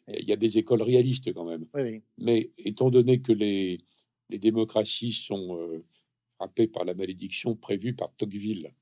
[0.10, 1.66] euh, Il y a des écoles réalistes quand même.
[2.18, 3.80] Mais étant donné que les,
[4.30, 5.84] les démocraties sont euh,
[6.38, 8.74] frappées par la malédiction prévue par Tocqueville,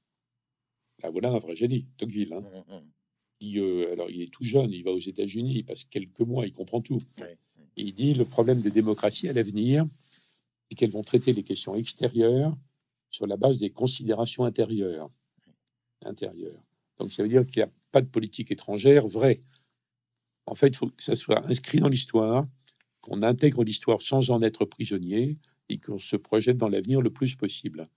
[1.01, 2.33] là voilà un vrai génie, Tocqueville.
[2.33, 2.91] Hein, mmh, mmh.
[3.39, 6.53] Qui, alors il est tout jeune, il va aux États-Unis, il passe quelques mois, il
[6.53, 7.01] comprend tout
[7.75, 9.85] il dit le problème des démocraties à l'avenir,
[10.69, 12.55] c'est qu'elles vont traiter les questions extérieures
[13.09, 15.09] sur la base des considérations intérieures.
[16.03, 16.63] intérieures.
[16.97, 19.41] Donc ça veut dire qu'il n'y a pas de politique étrangère vraie.
[20.45, 22.47] En fait, il faut que ça soit inscrit dans l'histoire,
[23.01, 25.37] qu'on intègre l'histoire sans en être prisonnier
[25.70, 27.89] et qu'on se projette dans l'avenir le plus possible,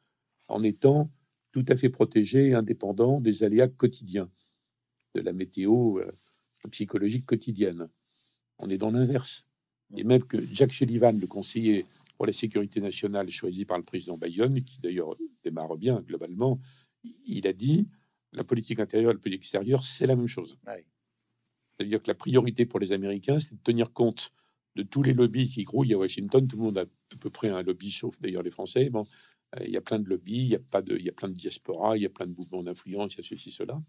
[0.48, 1.10] en étant
[1.52, 4.30] tout à fait protégé et indépendant des aléas quotidiens,
[5.14, 6.12] de la météo euh,
[6.70, 7.88] psychologique quotidienne.
[8.58, 9.44] On est dans l'inverse.
[9.96, 14.16] Et même que Jacques Sullivan, le conseiller pour la sécurité nationale choisi par le président
[14.16, 16.60] Bayonne, qui d'ailleurs démarre bien globalement,
[17.26, 17.88] il a dit
[18.32, 20.58] la politique intérieure et la politique extérieure, c'est la même chose.
[21.78, 24.32] C'est-à-dire que la priorité pour les Américains, c'est de tenir compte
[24.76, 26.46] de tous les lobbies qui grouillent à Washington.
[26.46, 28.90] Tout le monde a à peu près un lobby, sauf d'ailleurs les Français.
[28.90, 29.06] Bon,
[29.56, 31.34] euh, il y a plein de lobbies, il y a pas y a plein de
[31.34, 33.80] diaspora, il y a plein de mouvements d'influence, il y a ceci, cela.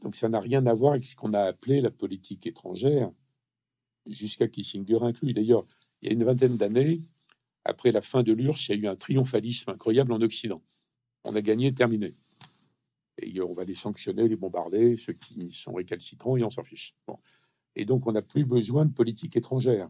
[0.00, 3.10] Donc ça n'a rien à voir avec ce qu'on a appelé la politique étrangère,
[4.06, 5.32] jusqu'à Kissinger inclus.
[5.32, 5.66] D'ailleurs,
[6.00, 7.02] il y a une vingtaine d'années,
[7.64, 10.62] après la fin de l'URSS, il y a eu un triomphalisme incroyable en Occident.
[11.24, 12.14] On a gagné, terminé.
[13.20, 16.94] Et on va les sanctionner, les bombarder, ceux qui sont récalcitrants, et on s'en fiche.
[17.78, 19.88] Et donc, on n'a plus besoin de politique étrangère.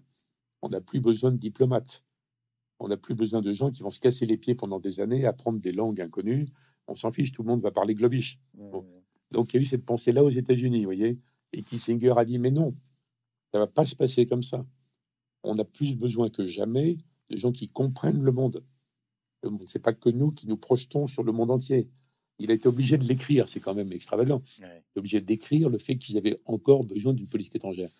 [0.60, 2.04] On n'a plus besoin de diplomates.
[2.78, 5.24] On n'a plus besoin de gens qui vont se casser les pieds pendant des années,
[5.24, 6.46] apprendre des langues inconnues.
[6.86, 8.38] On s'en fiche, tout le monde va parler globish.
[9.30, 11.18] Donc, il y a eu cette pensée-là aux États-Unis, vous voyez.
[11.54, 12.76] Et Kissinger a dit, mais non,
[13.52, 14.66] ça va pas se passer comme ça.
[15.42, 16.98] On a plus besoin que jamais
[17.30, 18.64] de gens qui comprennent le monde.
[19.42, 21.88] Le monde, c'est pas que nous qui nous projetons sur le monde entier.
[22.38, 24.42] Il a été obligé de l'écrire, c'est quand même extravagant.
[24.58, 27.90] Il est obligé d'écrire le fait qu'ils avaient encore besoin d'une politique étrangère.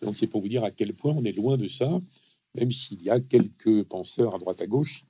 [0.00, 2.00] Donc c'est pour vous dire à quel point on est loin de ça,
[2.54, 5.04] même s'il y a quelques penseurs à droite à gauche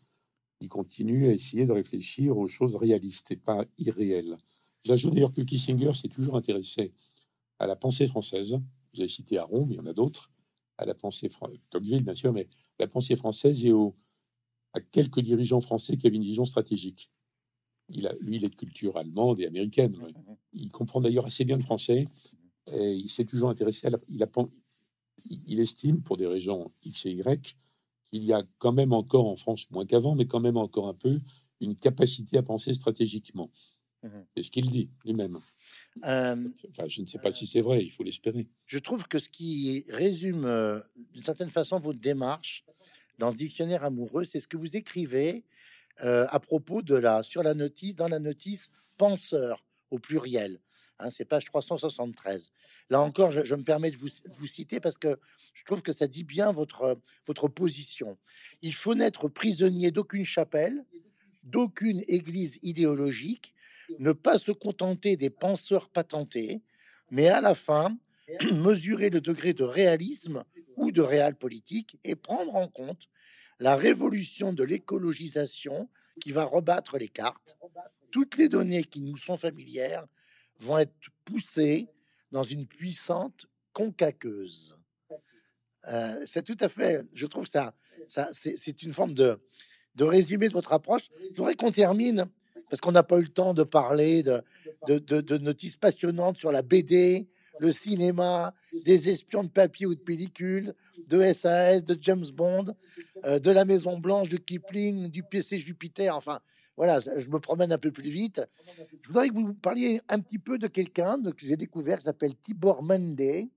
[0.60, 4.36] qui continuent à essayer de réfléchir aux choses réalistes et pas irréelles.
[4.84, 6.92] J'ajoute d'ailleurs que Kissinger s'est toujours intéressé
[7.58, 8.58] à la pensée française,
[8.94, 10.30] vous avez cité Aron, mais il y en a d'autres,
[10.78, 11.28] à la pensée
[11.70, 12.46] Tocqueville, bien sûr, mais
[12.78, 13.96] la pensée française et au,
[14.72, 17.10] à quelques dirigeants français qui avaient une vision stratégique.
[17.88, 19.92] Il a, lui, il est de culture allemande et américaine.
[19.92, 20.36] Mhm.
[20.52, 22.06] Il comprend d'ailleurs assez bien le français.
[22.72, 24.28] Et il s'est toujours intéressé à la, il, a,
[25.46, 27.56] il estime, pour des raisons X et Y,
[28.04, 30.94] qu'il y a quand même encore en France, moins qu'avant, mais quand même encore un
[30.94, 31.20] peu,
[31.60, 33.50] une capacité à penser stratégiquement.
[34.36, 35.40] C'est ce qu'il dit lui-même.
[36.04, 38.46] Euh, Enfin, je ne sais pas si c'est vrai, il faut l'espérer.
[38.64, 40.78] je trouve que ce qui résume euh,
[41.12, 42.64] d'une certaine façon votre démarche
[43.18, 45.44] dans le dictionnaire amoureux, c'est ce que vous écrivez
[46.04, 50.60] euh, à propos de la sur la notice, dans la notice penseur au pluriel.
[51.00, 52.50] Hein, c'est page 373.
[52.90, 55.18] Là encore, je, me permets de vous, vous citer parce que
[55.54, 58.18] je trouve que ça dit bien votre, votre position.
[58.62, 60.84] Il faut n'être prisonnier d'aucune chapelle,
[61.44, 63.54] d'aucune église idéologique,
[63.98, 66.62] ne pas se contenter des penseurs patentés,
[67.10, 67.96] mais à la fin,
[68.52, 70.44] mesurer le degré de réalisme
[70.76, 73.08] ou de réel politique et prendre en compte
[73.60, 75.88] la révolution de l'écologisation
[76.20, 77.56] qui va rebattre les cartes.
[78.10, 80.06] Toutes les données qui nous sont familières
[80.60, 80.92] vont être
[81.24, 81.88] poussées
[82.32, 84.76] dans une puissante concaqueuse.
[85.86, 87.74] Euh, c'est tout à fait, je trouve ça,
[88.08, 89.40] ça c'est c'est une forme de,
[89.94, 91.08] de résumé de votre approche.
[91.22, 92.26] Je voudrais qu'on termine,
[92.68, 94.42] parce qu'on n'a pas eu le temps de parler de,
[94.86, 97.28] de, de- de notices passionnantes sur la BD,
[97.58, 98.54] le cinéma,
[98.84, 100.74] des espions de papier ou de pellicule,
[101.06, 102.74] de SAS, de James Bond,
[103.24, 106.14] euh, de la Maison Blanche, de Kipling, du PC Jupiter.
[106.16, 106.40] Enfin,
[106.76, 108.40] voilà, je me promène un peu plus vite.
[109.02, 112.36] Je voudrais que vous parliez un petit peu de quelqu'un que j'ai découvert qui s'appelle
[112.36, 113.48] Tibor Mende.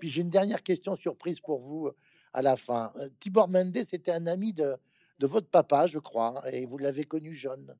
[0.00, 1.96] Puis j'ai une dernière question surprise pour vous euh,
[2.32, 2.92] à la fin.
[2.96, 4.74] Euh, Tibor Mende, c'était un ami de,
[5.20, 7.76] de votre papa, je crois, et vous l'avez connu jeune.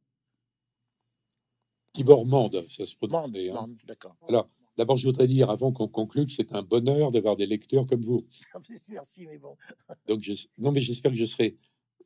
[1.93, 3.37] Tibor Mande, ça se Mende, prononce.
[3.37, 3.53] hein.
[3.53, 4.17] Mende, d'accord.
[4.29, 7.87] Alors, d'abord, je voudrais dire, avant qu'on conclue, que c'est un bonheur d'avoir des lecteurs
[7.87, 8.27] comme vous.
[8.91, 9.57] Merci, mais bon.
[10.09, 11.57] Donc, je- non, mais j'espère que je serai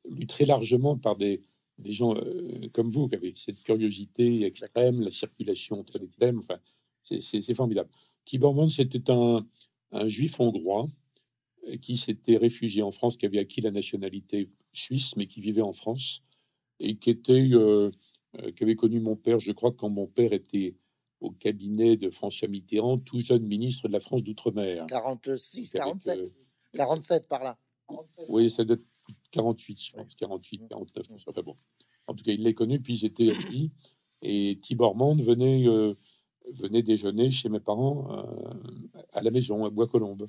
[0.09, 1.43] lu très largement par des,
[1.79, 6.39] des gens euh, comme vous, avec cette curiosité extrême, la circulation très extrême.
[6.39, 6.59] Enfin,
[7.05, 7.91] c'est- formidable.
[8.25, 9.47] Tibor Mande, c'était un,
[9.93, 10.87] un juif hongrois
[11.69, 15.63] euh, qui s'était réfugié en France, qui avait acquis la nationalité suisse, mais qui vivait
[15.63, 16.23] en France
[16.81, 17.91] et qui était, euh,
[18.39, 19.41] euh, qui avait connu mon père.
[19.41, 20.77] Je crois quand mon père était
[21.21, 24.87] au cabinet de François Mitterrand, tout jeune ministre de la France d'outre-mer.
[24.87, 26.29] 46, Avec, 47, euh,
[26.75, 27.59] 47 par là.
[28.29, 28.85] oui, ça doit être
[29.33, 31.57] 48, je pense, 48, 49, enfin bon.
[32.07, 33.71] En tout cas, il les connu, puis étaient amis.
[34.23, 35.95] Et Tibor Mande venait, euh,
[36.53, 38.55] venait déjeuner chez mes parents euh,
[39.13, 40.29] à la maison, à Bois-Colombes.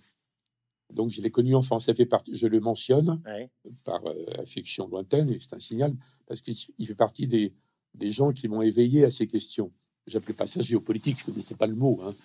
[0.92, 1.78] Donc, je l'ai connu enfant.
[1.80, 3.50] Ça fait partie, je le mentionne Ouais.
[3.84, 7.54] par euh, affection lointaine, et c'est un signal, parce qu'il il fait partie des,
[7.94, 9.72] des gens qui m'ont éveillé à ces questions.
[10.10, 12.00] J'appelais pas ça géopolitique, je connaissais pas le mot.
[12.04, 12.16] Hein.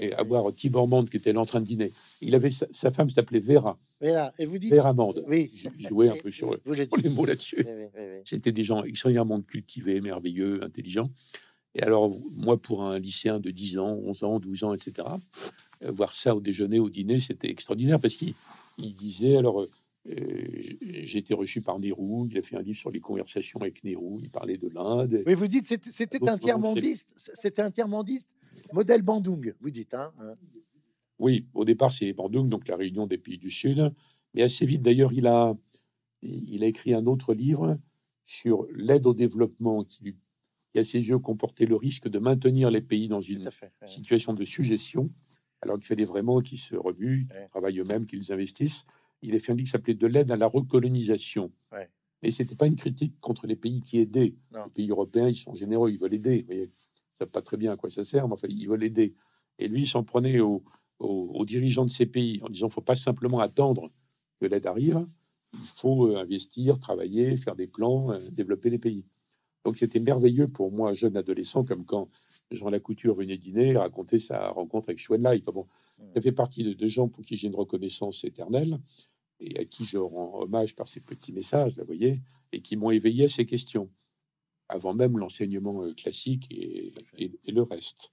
[0.00, 1.92] Et avoir Tibor Mande qui était là en train de dîner.
[2.20, 4.32] Il avait sa, sa femme s'appelait Vera, Voilà.
[4.38, 4.72] Et vous dites.
[4.72, 5.24] Vera Mande.
[5.26, 5.50] Oui.
[5.54, 7.56] J'ai joué un peu sur, Vous sur les mots là-dessus.
[7.58, 8.22] Oui, oui, oui, oui.
[8.26, 11.10] C'était des gens extraordinairement cultivés, merveilleux, intelligents.
[11.74, 15.08] Et alors, moi, pour un lycéen de 10 ans, 11 ans, 12 ans, etc.,
[15.82, 18.34] euh, voir ça au déjeuner, au dîner, c'était extraordinaire parce qu'il
[18.78, 19.70] il disait, alors, euh,
[20.10, 24.20] j'ai été reçu par Nehru, il a fait un livre sur les conversations avec Nehru,
[24.22, 25.22] il parlait de l'Inde.
[25.26, 28.34] Oui, vous dites c'était c'était un tiers-mondiste, c'était un tiers-mondiste
[28.72, 30.34] modèle Bandung, vous dites, hein hein.
[31.18, 33.92] Oui, au départ, c'est Bandung, donc la réunion des pays du Sud.
[34.32, 35.54] Mais assez vite, d'ailleurs, il a,
[36.22, 37.78] il a écrit un autre livre
[38.24, 40.16] sur l'aide au développement qui, lui-
[40.72, 43.70] qui, à ses yeux, comportait le risque de maintenir les pays dans une fait.
[43.82, 43.88] ouais.
[43.90, 45.10] situation de suggestion,
[45.60, 47.48] alors qu'il fallait vraiment qu'ils se remuent, qu'ils Ouais.
[47.48, 48.86] travaillent eux-mêmes, qu'ils investissent.
[49.22, 51.52] Il a fait un livre qui s'appelait De l'aide à la recolonisation.
[51.72, 51.88] Ouais.
[52.22, 54.34] Mais c'était pas une critique contre les pays qui aidaient.
[54.52, 54.64] Non.
[54.64, 56.40] Les pays européens, ils sont généreux, ils veulent aider.
[56.40, 58.84] Vous voyez, ils savent pas très bien à quoi ça sert, mais enfin, ils veulent
[58.84, 59.14] aider.
[59.58, 60.62] Et lui, il s'en prenait aux,
[60.98, 63.90] aux- aux dirigeants de ces pays en disant faut pas simplement attendre
[64.40, 65.06] que l'aide arrive,
[65.54, 69.04] il faut euh, investir, travailler, faire des plans, euh, développer les pays.
[69.64, 72.08] Donc c'était merveilleux pour moi, jeune adolescent, comme quand
[72.50, 75.38] Jean Lacouture venait dîner et racontait sa rencontre avec Chouin Lai.
[75.42, 75.66] Enfin bon,
[76.14, 78.78] ça fait partie de, de gens pour qui j'ai une reconnaissance éternelle
[79.40, 82.20] et à qui je rends hommage par ces petits messages, là, vous voyez,
[82.52, 83.90] et qui m'ont éveillé à ces questions,
[84.68, 88.12] avant même l'enseignement euh, classique et, et- et le reste.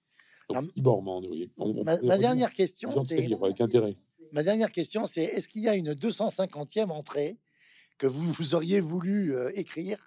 [0.49, 0.71] Donc, Alors.
[1.57, 3.95] On- on Ma, dernière question, c'est livre avec intérêt.
[4.31, 7.37] ma dernière question, c'est est-ce qu'il y a une 250e entrée
[7.97, 9.99] que vous, vous auriez voulu euh, écrire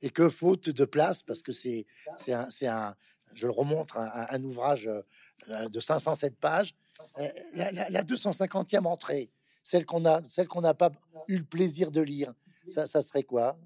[0.00, 1.84] et que faute de place, parce que c'est
[2.16, 2.94] c'est un, c'est un,
[3.34, 6.74] je le remontre, un, un- ouvrage euh, de 507 pages,
[7.18, 9.30] euh, la, la- la 250e entrée,
[9.62, 10.92] celle qu'on a, celle qu'on n'a pas
[11.28, 12.32] eu le plaisir de lire,
[12.70, 13.58] ça, ça serait quoi?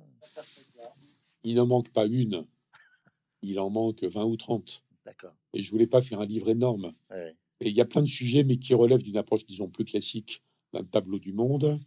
[1.45, 2.47] Il n'en manque pas une,
[3.43, 4.85] il en manque 20 ou 30.
[5.05, 5.35] D'accord.
[5.55, 6.93] Et je voulais pas faire un livre énorme.
[7.11, 7.37] Ouais.
[7.61, 10.43] Et il y a plein de sujets, mais qui relèvent d'une approche, disons, plus classique
[10.73, 11.79] d'un tableau du monde.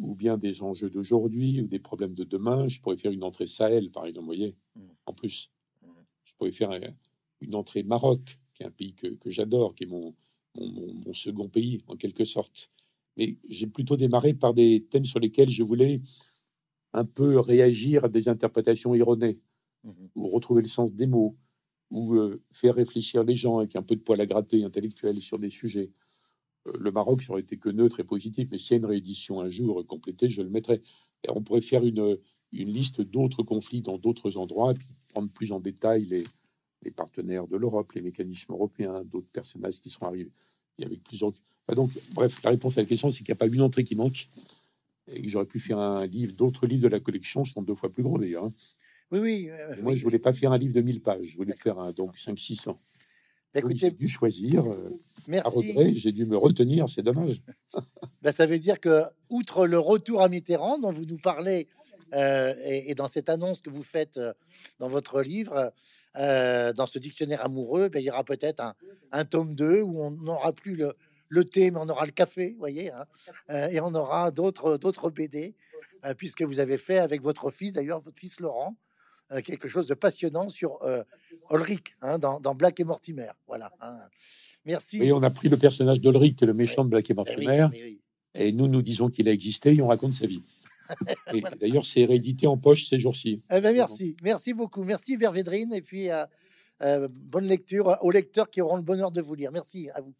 [0.00, 2.68] ou bien des enjeux d'aujourd'hui ou des problèmes de demain.
[2.68, 4.82] Je pourrais faire une entrée Sahel, par exemple, vous voyez, Mm.
[5.06, 5.50] en plus.
[6.38, 6.70] Pourrais faire
[7.40, 10.14] une entrée Maroc, qui est un pays que, que j'adore, qui est mon,
[10.54, 12.70] mon, second pays, en quelque sorte.
[13.16, 16.00] Mais j'ai plutôt démarré par des thèmes sur lesquels je voulais
[16.92, 19.40] un peu réagir à des interprétations erronées,
[19.84, 20.10] Mhm.
[20.16, 21.36] ou retrouver le sens des mots,
[21.90, 25.38] ou euh, faire réfléchir les gens avec un peu de poil à gratter intellectuel sur
[25.38, 25.92] des sujets.
[26.66, 28.86] Euh, le Maroc, ça aurait été que neutre et positif, mais s'il y a une
[28.86, 30.82] réédition un jour complétée, je le mettrai.
[31.24, 32.18] Et on pourrait faire une,
[32.52, 36.24] une liste d'autres conflits dans d'autres endroits, et puis prendre plus en détail les,
[36.82, 40.32] les partenaires de l'Europe, les mécanismes européens, d'autres personnages qui sont arrivés.
[40.78, 41.32] Et avec plusieurs...
[41.66, 43.84] Enfin, donc, bref, la réponse à la question, c'est qu'il n'y a pas une entrée
[43.84, 44.28] qui manque,
[45.10, 47.90] et que j'aurais pu faire un livre, d'autres livres de la collection sont deux fois
[47.92, 48.44] plus gros d'ailleurs.
[48.44, 48.52] hein.
[49.10, 49.48] Oui, oui.
[49.50, 49.98] euh, Et Moi, oui.
[49.98, 52.76] je voulais pas faire un livre de 1000 pages, je voulais faire un donc 500-600.
[53.54, 55.56] Bah, Oui, j'ai dû choisir, euh, à merci.
[55.56, 57.42] regret, j'ai dû me retenir, c'est dommage.
[58.22, 61.68] Ben, ça veut dire que, outre le retour à Mitterrand dont vous nous parlez,
[62.14, 64.32] euh, et, et dans cette annonce que vous faites euh,
[64.78, 65.72] dans votre livre,
[66.16, 68.74] euh, dans ce dictionnaire amoureux, ben, il y aura peut-être un,
[69.12, 70.94] un tome 2 où on n'aura plus le,
[71.28, 73.04] le thé, mais on aura le café, voyez, hein,
[73.50, 75.54] euh, et on aura d'autres d'autres BD,
[76.16, 78.76] puisque vous avez fait avec votre fils, d'ailleurs, votre fils Laurent,
[79.44, 80.78] quelque chose de passionnant sur
[81.50, 83.30] Ulrich, hein, dans, dans Black et Mortimer.
[83.46, 83.70] Voilà.
[83.80, 83.98] hein.
[84.64, 85.02] Merci.
[85.02, 87.12] Et on a pris le personnage d'Olric, qui est le méchant de Black et Eh
[87.12, 88.00] oui, Mortimer, eh oui.
[88.34, 90.42] et nous, nous disons qu'il a existé et on raconte sa vie.
[91.30, 91.56] Voilà.
[91.56, 93.42] D'ailleurs, c'est réédité en poche ces jours-ci.
[93.50, 94.84] Eh ben, merci, merci beaucoup.
[94.84, 96.24] Merci Vervédrine et puis euh,
[96.82, 99.52] euh, bonne lecture aux lecteurs qui auront le bonheur de vous lire.
[99.52, 100.14] Merci à vous.